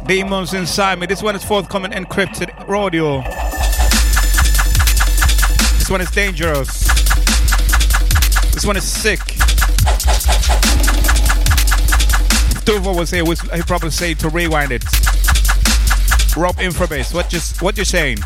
Demons 0.06 0.54
inside 0.54 0.98
me. 0.98 1.06
This 1.06 1.22
one 1.22 1.36
is 1.36 1.44
forthcoming 1.44 1.92
encrypted 1.92 2.50
audio. 2.68 3.22
This 5.78 5.90
one 5.90 6.00
is 6.00 6.10
dangerous. 6.10 6.84
This 8.52 8.64
one 8.66 8.76
is 8.76 8.84
sick. 8.84 9.20
Tuvo 12.64 12.94
will 12.96 13.06
say, 13.06 13.24
he 13.56 13.62
probably 13.62 13.90
say 13.90 14.14
to 14.14 14.28
rewind 14.28 14.72
it. 14.72 14.84
Rob 16.36 16.56
Infrabase, 16.56 17.14
what 17.14 17.28
just 17.28 17.62
what 17.62 17.78
you 17.78 17.84
saying? 17.84 18.18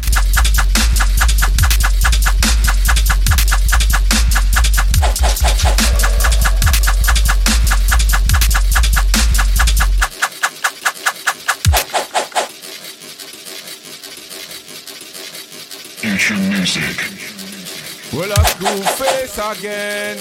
Future 16.12 16.36
music. 16.36 16.98
Well, 18.12 18.30
a 18.30 18.44
school 18.44 18.82
face 19.00 19.38
again. 19.38 20.18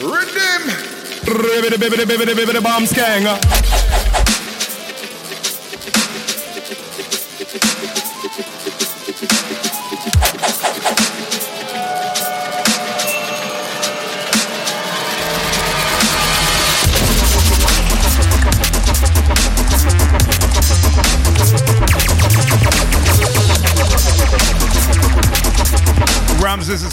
Rhythm. 0.00 0.62
Bibbity 1.28 1.76
bibbity 1.76 2.32
bibbity 2.32 2.62
bomb. 2.62 3.77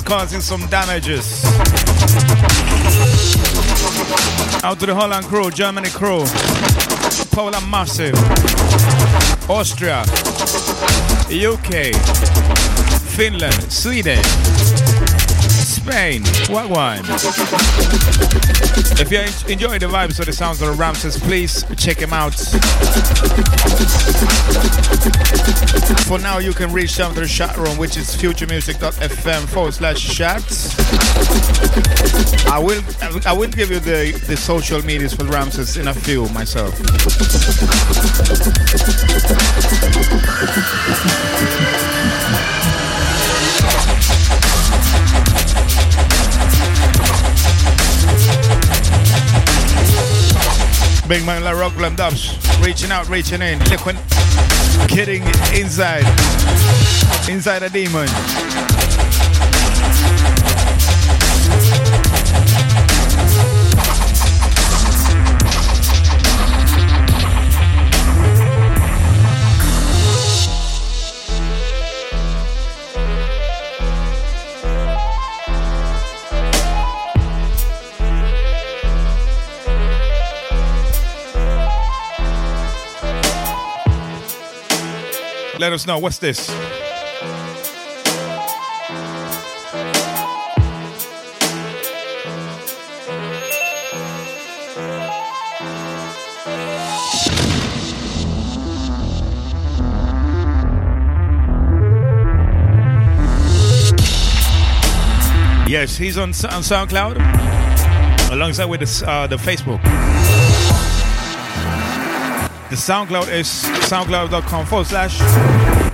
Causing 0.05 0.39
some 0.39 0.65
damages. 0.67 1.43
Out 4.63 4.79
to 4.79 4.85
the 4.85 4.93
Holland 4.95 5.25
crew, 5.25 5.49
Germany 5.49 5.89
crew, 5.89 6.23
Poland 7.31 7.69
Massive, 7.69 8.15
Austria, 9.49 10.01
UK, 11.29 11.93
Finland, 13.15 13.71
Sweden. 13.71 14.54
Spain. 15.85 16.23
What? 16.49 16.99
If 18.99 19.11
you 19.11 19.19
enjoy 19.53 19.77
the 19.77 19.85
vibes 19.85 20.19
of 20.19 20.25
the 20.25 20.33
sounds 20.33 20.59
of 20.59 20.69
the 20.69 20.73
Ramses, 20.73 21.15
please 21.19 21.63
check 21.77 21.97
him 21.97 22.11
out. 22.11 22.33
For 26.07 26.17
now, 26.17 26.39
you 26.39 26.53
can 26.53 26.73
reach 26.73 26.97
down 26.97 27.13
to 27.13 27.21
the 27.21 27.27
chat 27.27 27.55
room, 27.57 27.77
which 27.77 27.97
is 27.97 28.15
futuremusic.fm 28.15 29.47
forward 29.47 29.75
slash 29.75 30.15
chat. 30.15 30.41
I 32.51 32.57
will 32.57 32.81
I 33.27 33.33
will 33.33 33.49
give 33.49 33.69
you 33.69 33.79
the, 33.79 34.11
the 34.25 34.37
social 34.37 34.81
medias 34.83 35.13
for 35.13 35.25
Ramses 35.25 35.77
in 35.77 35.87
a 35.87 35.93
few 35.93 36.27
myself. 36.29 36.73
Big 51.07 51.23
Man 51.23 51.43
La 51.43 51.51
Rock 51.51 51.75
Blend 51.75 51.97
Dubs. 51.97 52.35
Reaching 52.59 52.91
out, 52.91 53.07
reaching 53.09 53.41
in. 53.41 53.59
Liquid. 53.69 53.95
Kidding 54.87 55.23
inside. 55.53 56.05
Inside 57.29 57.61
a 57.61 57.69
demon. 57.69 58.07
Let 85.65 85.73
us 85.73 85.87
know. 85.87 85.97
What's 85.97 86.19
this? 86.19 86.47
Yes, 105.67 105.97
he's 105.97 106.19
on, 106.19 106.29
on 106.29 106.61
SoundCloud 106.61 108.31
alongside 108.31 108.65
with 108.65 108.81
the, 108.81 109.09
uh, 109.09 109.25
the 109.25 109.37
Facebook. 109.37 109.81
The 112.75 112.81
SoundCloud 112.81 113.31
is 113.31 113.47
soundcloud.com 113.87 114.65
forward 114.65 114.87
slash 114.87 115.21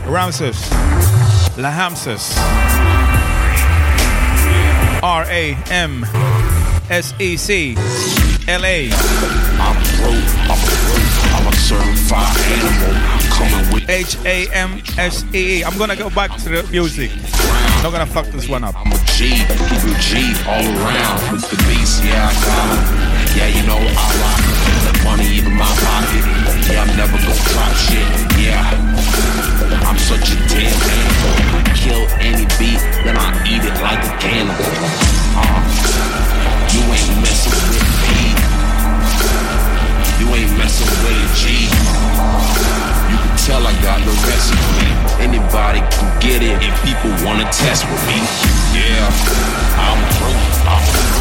Ramses 0.07 0.57
Lahamses 1.55 2.33
R 5.03 5.23
A 5.29 5.55
M 5.69 6.03
S 6.89 7.13
E 7.19 7.37
C 7.37 7.75
L 8.47 8.65
A. 8.65 8.89
I'm 9.61 9.77
I'm 11.29 11.47
a 11.47 11.55
certified 11.55 12.35
animal 12.49 12.99
coming 13.29 13.73
with 13.75 13.87
H 13.87 14.17
A 14.25 14.51
M 14.51 14.81
S 14.97 15.23
E 15.35 15.59
E. 15.59 15.63
I'm 15.63 15.77
gonna 15.77 15.95
go 15.95 16.09
back 16.09 16.35
to 16.37 16.49
the 16.49 16.67
music. 16.71 17.11
Not 17.83 17.91
gonna 17.91 18.07
fuck 18.07 18.25
this 18.25 18.49
one 18.49 18.63
up. 18.63 18.73
I'm 18.75 18.91
a 18.91 18.97
G, 19.05 19.29
keep 19.69 19.83
a 19.85 19.99
G 19.99 20.33
all 20.47 20.65
around 20.65 21.31
with 21.31 21.47
the 21.47 21.57
beast. 21.67 22.03
Yeah, 22.03 22.27
I 22.27 22.33
got 22.43 22.73
him. 22.73 23.37
Yeah, 23.37 23.47
you 23.49 23.67
know 23.67 23.77
I 23.77 24.19
rock 24.19 24.70
money 25.03 25.39
in 25.39 25.51
my 25.55 25.69
pocket. 25.83 26.23
Yeah, 26.67 26.83
I'm 26.83 26.93
never 26.97 27.17
gonna 27.17 27.45
drop 27.51 27.73
shit. 27.75 28.07
Yeah, 28.39 28.63
I'm 29.87 29.97
such 29.97 30.31
a 30.31 30.37
damn 30.49 30.71
animal. 30.71 31.35
Kill 31.75 32.03
any 32.19 32.45
beat, 32.59 32.81
then 33.03 33.17
I 33.17 33.29
eat 33.47 33.63
it 33.63 33.77
like 33.81 34.01
a 34.03 34.13
cannibal. 34.19 34.71
Uh, 35.37 35.61
you 36.73 36.81
ain't 36.81 37.15
messing 37.23 37.57
with 37.71 37.87
me. 38.03 38.21
You 40.19 40.27
ain't 40.35 40.53
messing 40.57 40.89
with 41.03 41.17
a 41.17 41.27
G. 41.39 41.67
You 43.11 43.17
can 43.17 43.35
tell 43.37 43.61
I 43.65 43.73
got 43.81 43.99
the 44.05 44.13
recipe. 44.27 44.89
Anybody 45.21 45.81
can 45.91 46.07
get 46.19 46.41
it 46.41 46.57
if 46.61 46.73
people 46.83 47.11
wanna 47.25 47.45
test 47.51 47.85
with 47.85 48.03
me. 48.07 48.17
Yeah, 48.77 49.07
I'm 49.77 49.99
through. 50.15 50.41
I'm, 50.69 51.17
a 51.17 51.20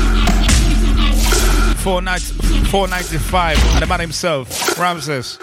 495 1.81 3.57
and 3.73 3.81
the 3.81 3.87
man 3.87 3.99
himself, 3.99 4.77
Ramses. 4.77 5.39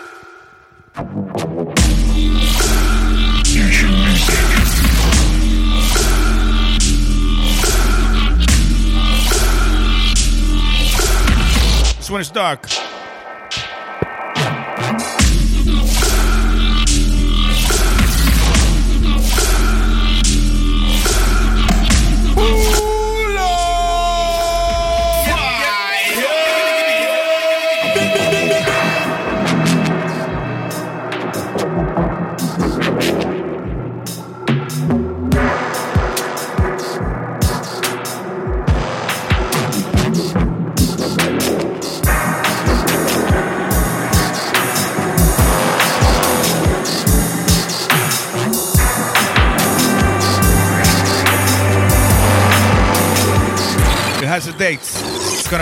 This 11.96 12.08
one 12.08 12.20
is 12.20 12.30
dark. 12.30 12.87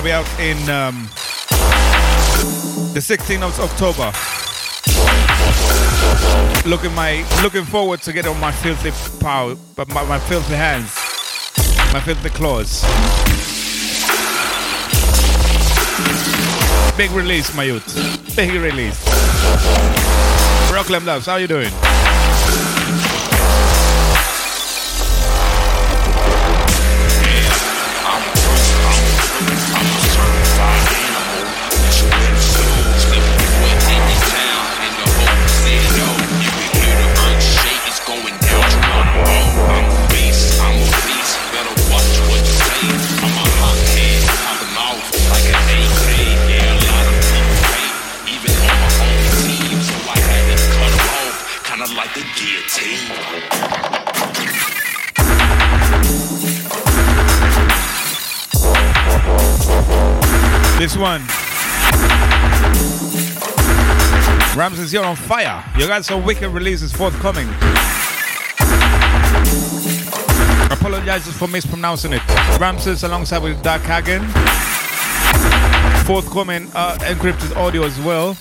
Be 0.06 0.12
out 0.12 0.28
in 0.38 0.56
um, 0.70 1.08
the 2.94 3.00
16th 3.00 3.42
of 3.42 3.58
October. 3.58 4.12
Looking 6.68 6.94
my 6.94 7.26
looking 7.42 7.64
forward 7.64 8.02
to 8.02 8.12
get 8.12 8.24
on 8.26 8.38
my 8.38 8.52
filthy 8.52 8.92
power, 9.18 9.56
but 9.74 9.88
my, 9.88 10.04
my 10.04 10.20
filthy 10.20 10.54
hands, 10.54 10.94
my 11.92 12.00
filthy 12.00 12.28
claws. 12.28 12.82
Big 16.96 17.10
release, 17.10 17.52
my 17.56 17.64
youth. 17.64 18.36
Big 18.36 18.52
release. 18.52 19.02
Rockland 20.72 21.04
Loves, 21.04 21.26
how 21.26 21.34
you 21.36 21.48
doing? 21.48 21.72
This 60.86 60.96
one. 60.96 61.20
Ramses, 64.56 64.92
you're 64.92 65.04
on 65.04 65.16
fire. 65.16 65.64
You 65.76 65.88
got 65.88 66.04
some 66.04 66.24
wicked 66.24 66.48
releases 66.50 66.92
forthcoming. 66.92 67.48
Apologizes 70.70 71.36
for 71.36 71.48
mispronouncing 71.48 72.12
it. 72.12 72.22
Ramses 72.60 73.02
alongside 73.02 73.42
with 73.42 73.60
Dark 73.64 73.82
Hagen. 73.82 74.22
Forthcoming 76.04 76.70
uh, 76.72 76.96
encrypted 77.00 77.56
audio 77.56 77.82
as 77.82 78.00
well. 78.02 78.34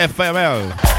FML. 0.00 0.95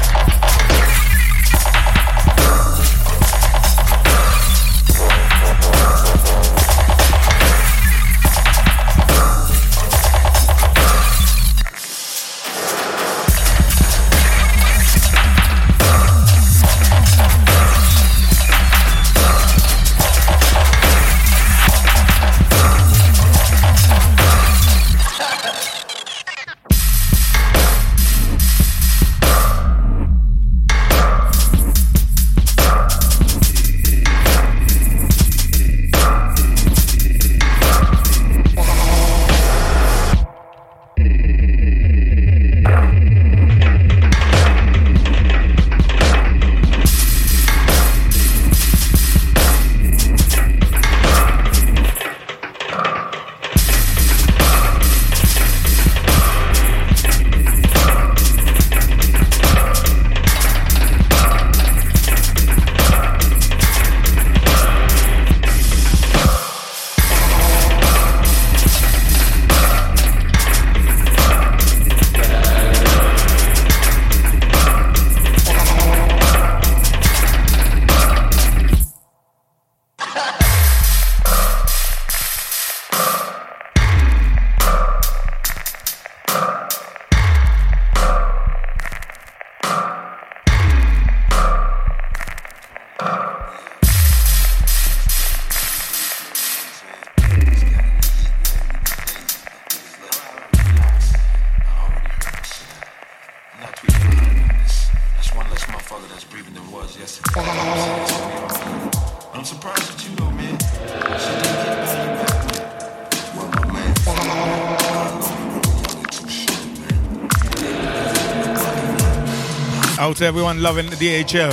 To 120.18 120.24
everyone 120.24 120.60
loving 120.60 120.90
the 120.90 120.96
DHL. 120.96 121.52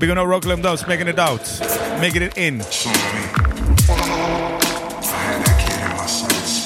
We're 0.00 0.08
gonna 0.08 0.26
rock 0.26 0.42
them 0.42 0.60
doubts, 0.60 0.88
making 0.88 1.06
it 1.06 1.16
out, 1.16 1.40
making 2.00 2.22
it 2.22 2.36
in. 2.36 2.58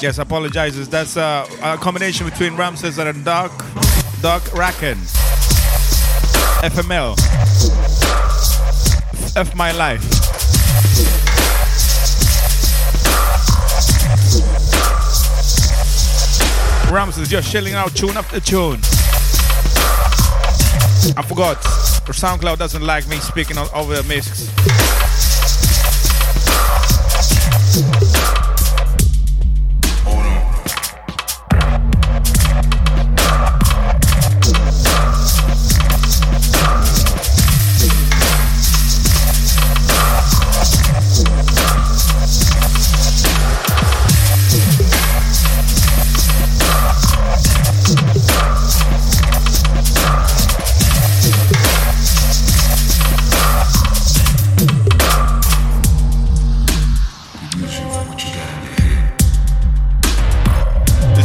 Yes, 0.01 0.17
apologizes. 0.17 0.89
That's 0.89 1.15
uh, 1.15 1.47
a 1.61 1.77
combination 1.77 2.27
between 2.27 2.55
Ramses 2.55 2.97
and 2.97 3.23
Dark, 3.23 3.51
Dark 4.19 4.41
Racken. 4.55 4.97
FML. 6.63 7.13
F 9.35 9.55
my 9.55 9.71
life. 9.73 10.01
Ramses 16.91 17.29
just 17.29 17.51
chilling 17.51 17.75
out 17.75 17.93
tune 17.95 18.17
after 18.17 18.39
tune. 18.39 18.79
I 21.11 21.21
forgot. 21.21 21.57
SoundCloud 22.13 22.57
doesn't 22.57 22.81
like 22.81 23.07
me 23.09 23.17
speaking 23.17 23.57
over 23.57 23.95
the 23.95 24.03
mix. 24.03 24.47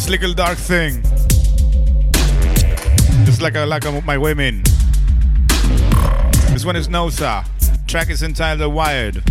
Little 0.08 0.32
dark 0.32 0.56
thing. 0.56 1.02
Just 3.26 3.42
like 3.42 3.56
I 3.56 3.64
like 3.64 3.84
my 4.04 4.16
women. 4.16 4.62
This 6.52 6.64
one 6.64 6.76
is 6.76 6.88
Nosa. 6.88 7.44
Track 7.86 8.08
is 8.08 8.22
entitled 8.22 8.72
Wired. 8.72 9.22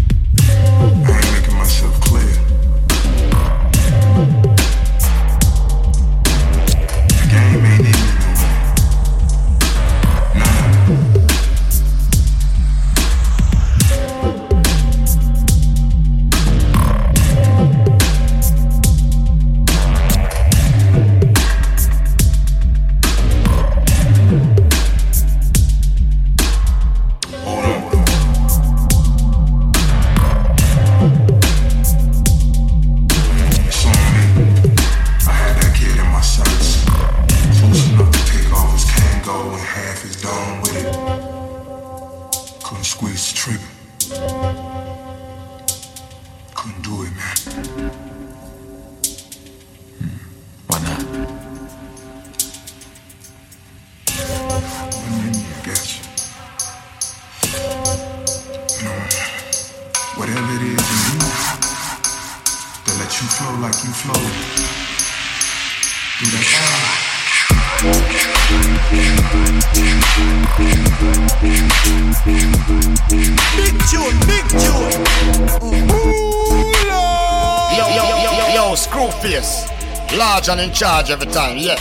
Charge 80.77 81.09
every 81.09 81.25
time, 81.25 81.57
yeah. 81.57 81.75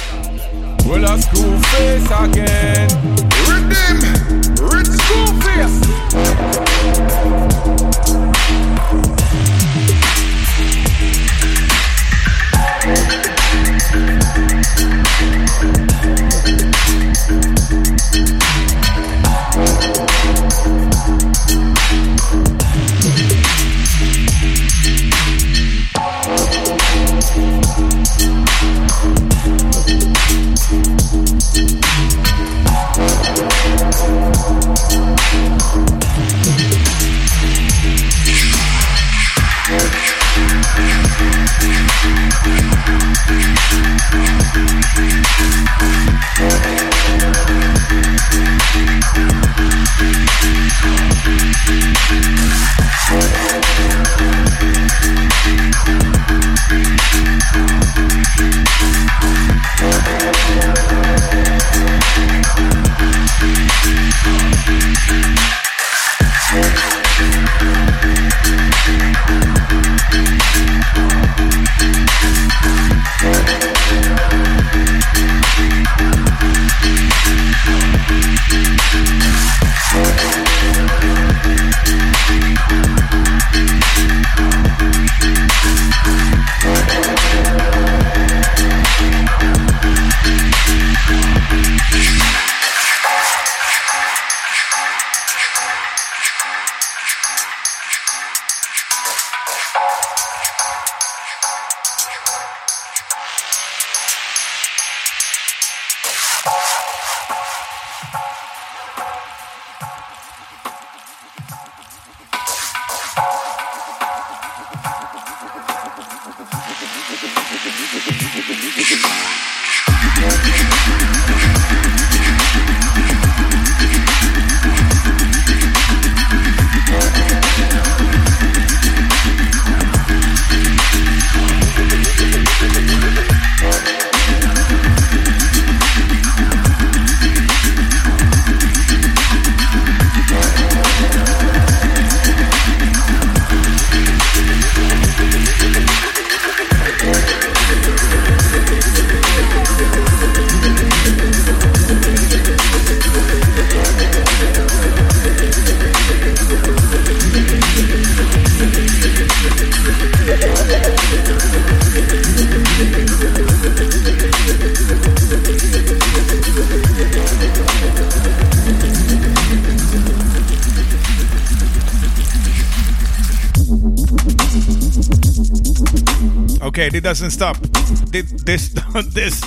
This, 178.23 178.69
this, 179.09 179.43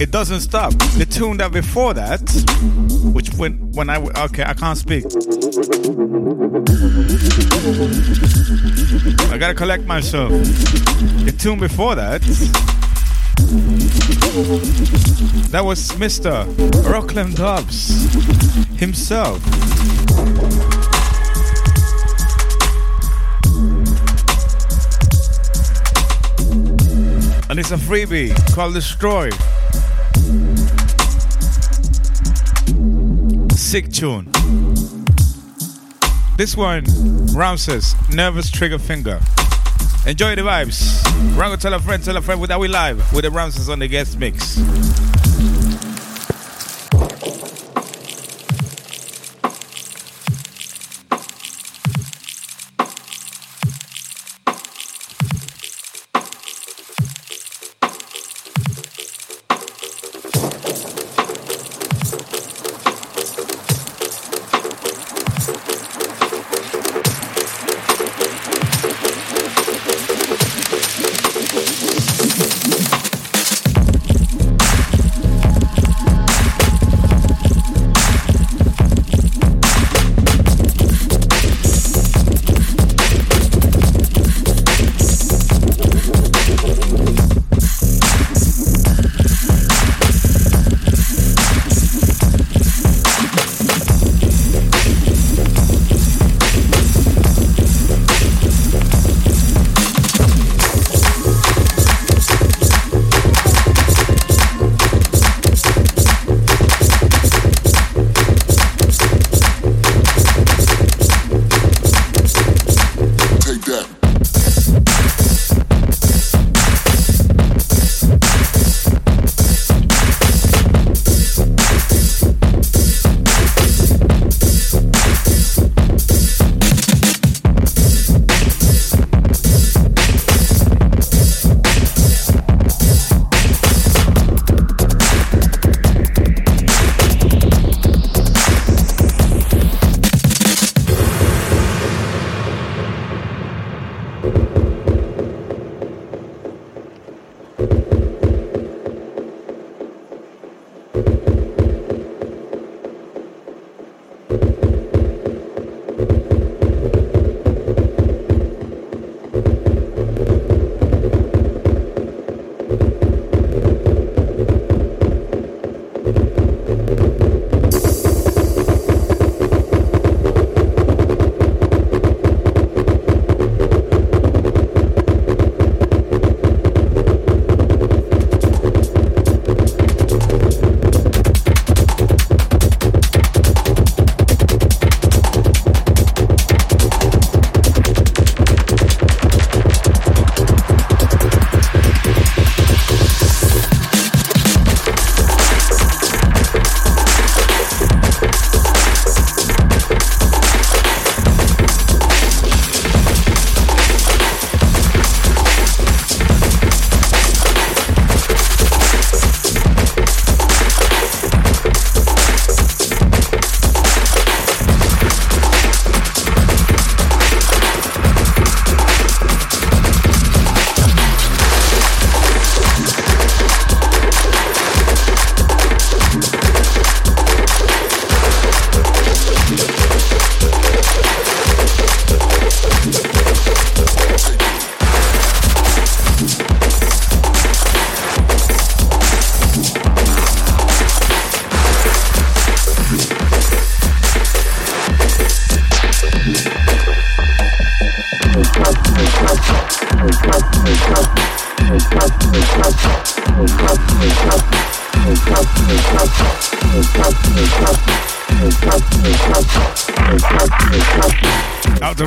it 0.00 0.10
doesn't 0.10 0.40
stop. 0.40 0.72
The 0.72 1.06
tune 1.08 1.36
that 1.36 1.52
before 1.52 1.94
that, 1.94 2.20
which 3.14 3.32
when 3.34 3.72
when 3.72 3.88
I 3.88 3.98
okay, 4.24 4.42
I 4.44 4.54
can't 4.54 4.76
speak. 4.76 5.04
I 9.30 9.38
gotta 9.38 9.54
collect 9.54 9.84
myself. 9.84 10.30
The 10.30 11.34
tune 11.38 11.60
before 11.60 11.94
that, 11.94 12.22
that 15.52 15.64
was 15.64 15.90
Mr. 15.92 16.44
Rockland 16.90 17.36
Dobbs 17.36 17.90
himself. 18.78 19.40
And 27.56 27.64
it's 27.64 27.70
a 27.70 27.76
freebie 27.78 28.54
called 28.54 28.74
Destroy. 28.74 29.30
Sick 33.56 33.90
tune. 33.90 34.28
This 36.36 36.54
one, 36.54 36.84
Ramses, 37.34 37.94
Nervous 38.10 38.50
Trigger 38.50 38.78
Finger. 38.78 39.20
Enjoy 40.06 40.34
the 40.36 40.42
vibes. 40.42 41.02
Rango, 41.34 41.56
tell 41.56 41.72
a 41.72 41.80
friend, 41.80 42.04
tell 42.04 42.18
a 42.18 42.20
friend 42.20 42.44
that 42.44 42.60
we 42.60 42.68
live 42.68 42.98
with 43.14 43.24
the 43.24 43.30
Ramses 43.30 43.70
on 43.70 43.78
the 43.78 43.88
guest 43.88 44.18
mix. 44.18 44.58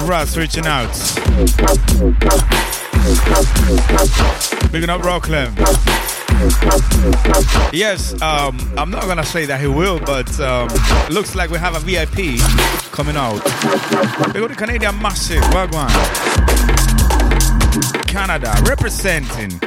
Russ 0.09 0.35
reaching 0.37 0.65
out. 0.65 0.91
Bigging 4.71 4.89
up 4.89 5.03
Rockland. 5.03 5.55
Yes, 7.71 8.19
um, 8.19 8.57
I'm 8.75 8.89
not 8.89 9.03
gonna 9.03 9.23
say 9.23 9.45
that 9.45 9.59
he 9.61 9.67
will, 9.67 9.99
but 9.99 10.39
um, 10.39 10.67
looks 11.11 11.35
like 11.35 11.51
we 11.51 11.59
have 11.59 11.75
a 11.75 11.79
VIP 11.81 12.39
coming 12.91 13.15
out. 13.17 13.43
We 14.33 14.39
got 14.39 14.49
the 14.49 14.55
Canadian 14.57 14.99
Massive, 14.99 15.43
Wagwan. 15.53 15.89
Canada 18.07 18.55
representing. 18.65 19.59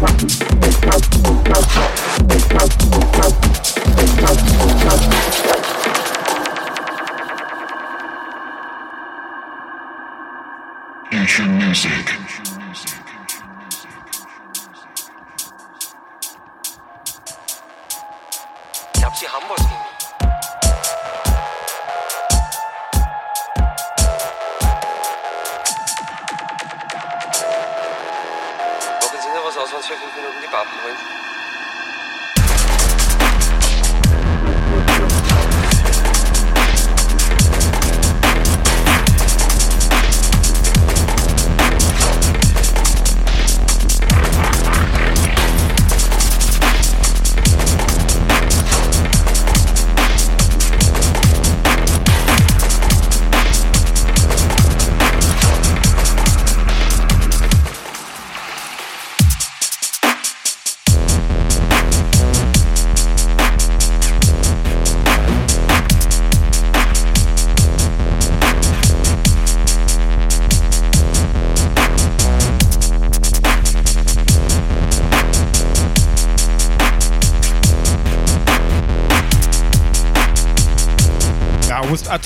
Thank 0.00 0.62
you. 0.62 0.67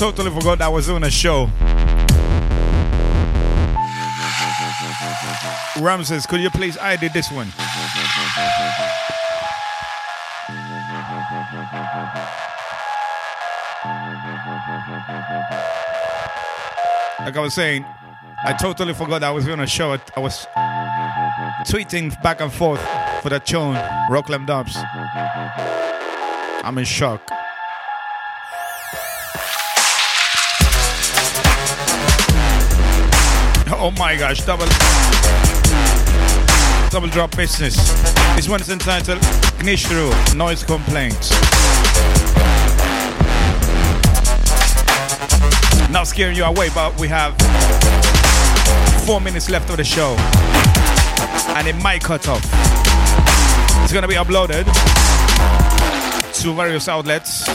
Totally 0.03 0.33
forgot 0.33 0.61
I 0.61 0.69
was 0.69 0.91
on 0.91 1.05
a 1.05 1.11
show. 1.11 1.49
Ramses, 5.81 6.27
could 6.27 6.41
you 6.41 6.51
please 6.51 6.77
ID 6.77 7.07
this 7.11 7.31
one? 7.31 7.47
Like 17.21 17.37
I 17.37 17.41
was 17.41 17.55
saying, 17.55 17.85
I 18.45 18.57
totally 18.61 18.95
forgot 18.95 19.23
I 19.23 19.31
was 19.31 19.49
on 19.49 19.61
a 19.61 19.69
show. 19.69 19.93
I 20.17 20.19
was 20.19 20.49
tweeting 21.71 22.21
back 22.25 22.41
and 22.41 22.53
forth 22.53 22.81
for 23.23 23.29
that 23.29 23.47
tune, 23.47 23.75
Rockland 24.11 24.49
Dubs. 24.49 24.77
I'm 26.65 26.77
in 26.77 26.85
shock. 26.85 27.23
Oh 33.75 33.91
my 33.99 34.17
gosh, 34.17 34.45
double 34.45 34.67
double 36.91 37.09
drop 37.09 37.35
business. 37.37 37.75
This 38.37 38.49
one 38.49 38.61
is 38.61 38.69
entitled 38.69 39.19
Gnishru 39.59 40.37
Noise 40.37 40.63
Complaints. 40.63 41.31
Not 45.91 46.07
scaring 46.07 46.37
you 46.37 46.45
away, 46.45 46.69
but 46.75 46.99
we 47.01 47.09
have 47.09 47.35
four 49.07 49.21
minutes 49.21 49.49
left 49.51 49.69
of 49.71 49.79
the 49.79 49.85
show. 49.85 50.17
And 51.57 51.67
it 51.67 51.77
might 51.83 52.03
cut 52.03 52.29
off. 52.29 52.43
It's 53.83 53.93
gonna 53.93 54.09
be 54.09 54.15
uploaded 54.15 54.65
to 56.43 56.55
various 56.55 56.89
outlets. 56.89 57.49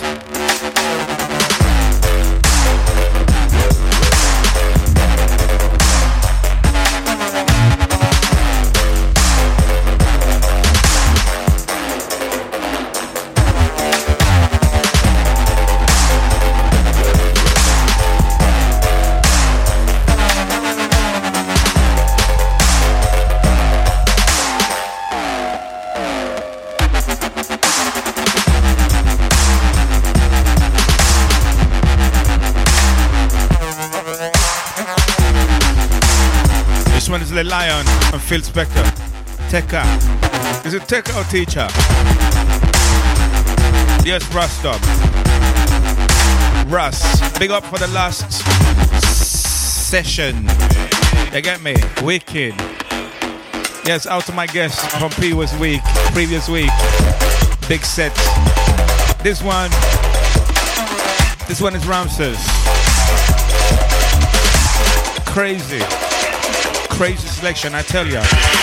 The 37.38 37.44
Lion 37.44 37.86
and 38.14 38.20
Phil 38.20 38.42
Spector. 38.42 38.84
Tekka. 39.52 39.86
Is 40.66 40.74
it 40.74 40.82
Tekka 40.88 41.14
or 41.16 41.24
teacher? 41.30 41.68
Yes, 44.04 44.28
Russ 44.34 44.52
stop. 44.54 44.82
Russ, 46.68 47.38
big 47.38 47.52
up 47.52 47.64
for 47.66 47.78
the 47.78 47.90
last 47.90 48.32
session. 49.88 50.50
You 51.32 51.42
get 51.42 51.62
me? 51.62 51.76
Wicked. 52.02 52.56
Yes, 53.86 54.08
out 54.08 54.26
to 54.26 54.32
my 54.32 54.48
guests 54.48 54.84
from 54.98 55.12
previous 55.12 55.56
week, 55.60 55.84
previous 56.14 56.50
week. 56.50 56.72
Big 57.70 57.86
set. 57.86 58.16
This 59.22 59.44
one, 59.44 59.70
this 61.48 61.62
one 61.62 61.76
is 61.76 61.86
Ramses. 61.86 62.40
Crazy 65.28 66.07
crazy 66.98 67.28
selection, 67.28 67.76
I 67.76 67.84
tell 67.84 68.07
ya. 68.07 68.57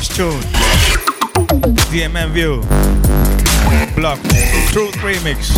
Flash 0.00 0.16
Tune, 0.16 0.40
DMM 1.92 2.30
View, 2.30 2.62
Block, 3.94 4.18
Truth 4.72 4.96
Remix. 5.02 5.50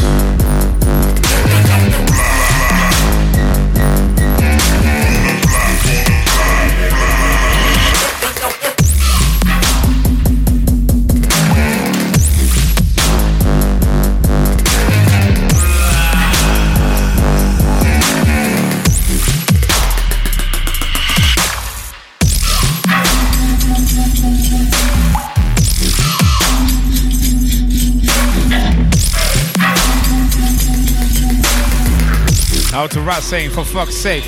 Out 33.12 33.20
to 33.20 33.20
Rat 33.20 33.28
saying, 33.28 33.50
for 33.50 33.64
fuck's 33.64 33.94
sake. 33.94 34.24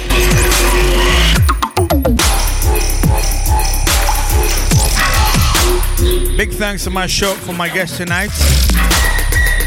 Big 6.37 6.51
thanks 6.53 6.85
to 6.85 6.91
my 6.91 7.07
show 7.07 7.33
for 7.33 7.55
my 7.55 7.69
guest 7.69 7.97
tonight. 7.97 8.31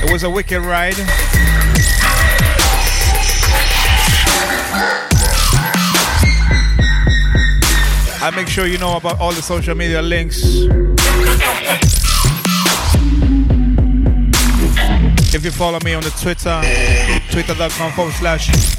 It 0.03 0.11
was 0.11 0.23
a 0.23 0.29
wicked 0.29 0.61
ride. 0.61 0.93
I 8.21 8.31
make 8.35 8.47
sure 8.47 8.67
you 8.67 8.77
know 8.77 8.97
about 8.97 9.19
all 9.19 9.31
the 9.31 9.41
social 9.41 9.73
media 9.73 10.01
links. 10.01 10.43
If 15.33 15.43
you 15.43 15.51
follow 15.51 15.79
me 15.83 15.95
on 15.95 16.03
the 16.03 16.11
Twitter, 16.21 16.61
twitter.com 17.31 17.91
forward 17.93 18.13
slash 18.13 18.76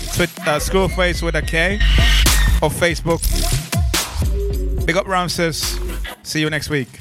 uh, 0.49 0.59
screwface 0.59 1.23
with 1.23 1.35
a 1.35 1.43
K, 1.43 1.75
or 2.63 2.71
Facebook. 2.71 3.21
Big 4.87 4.97
up 4.97 5.07
Ramses. 5.07 5.79
See 6.23 6.41
you 6.41 6.49
next 6.49 6.71
week. 6.71 6.98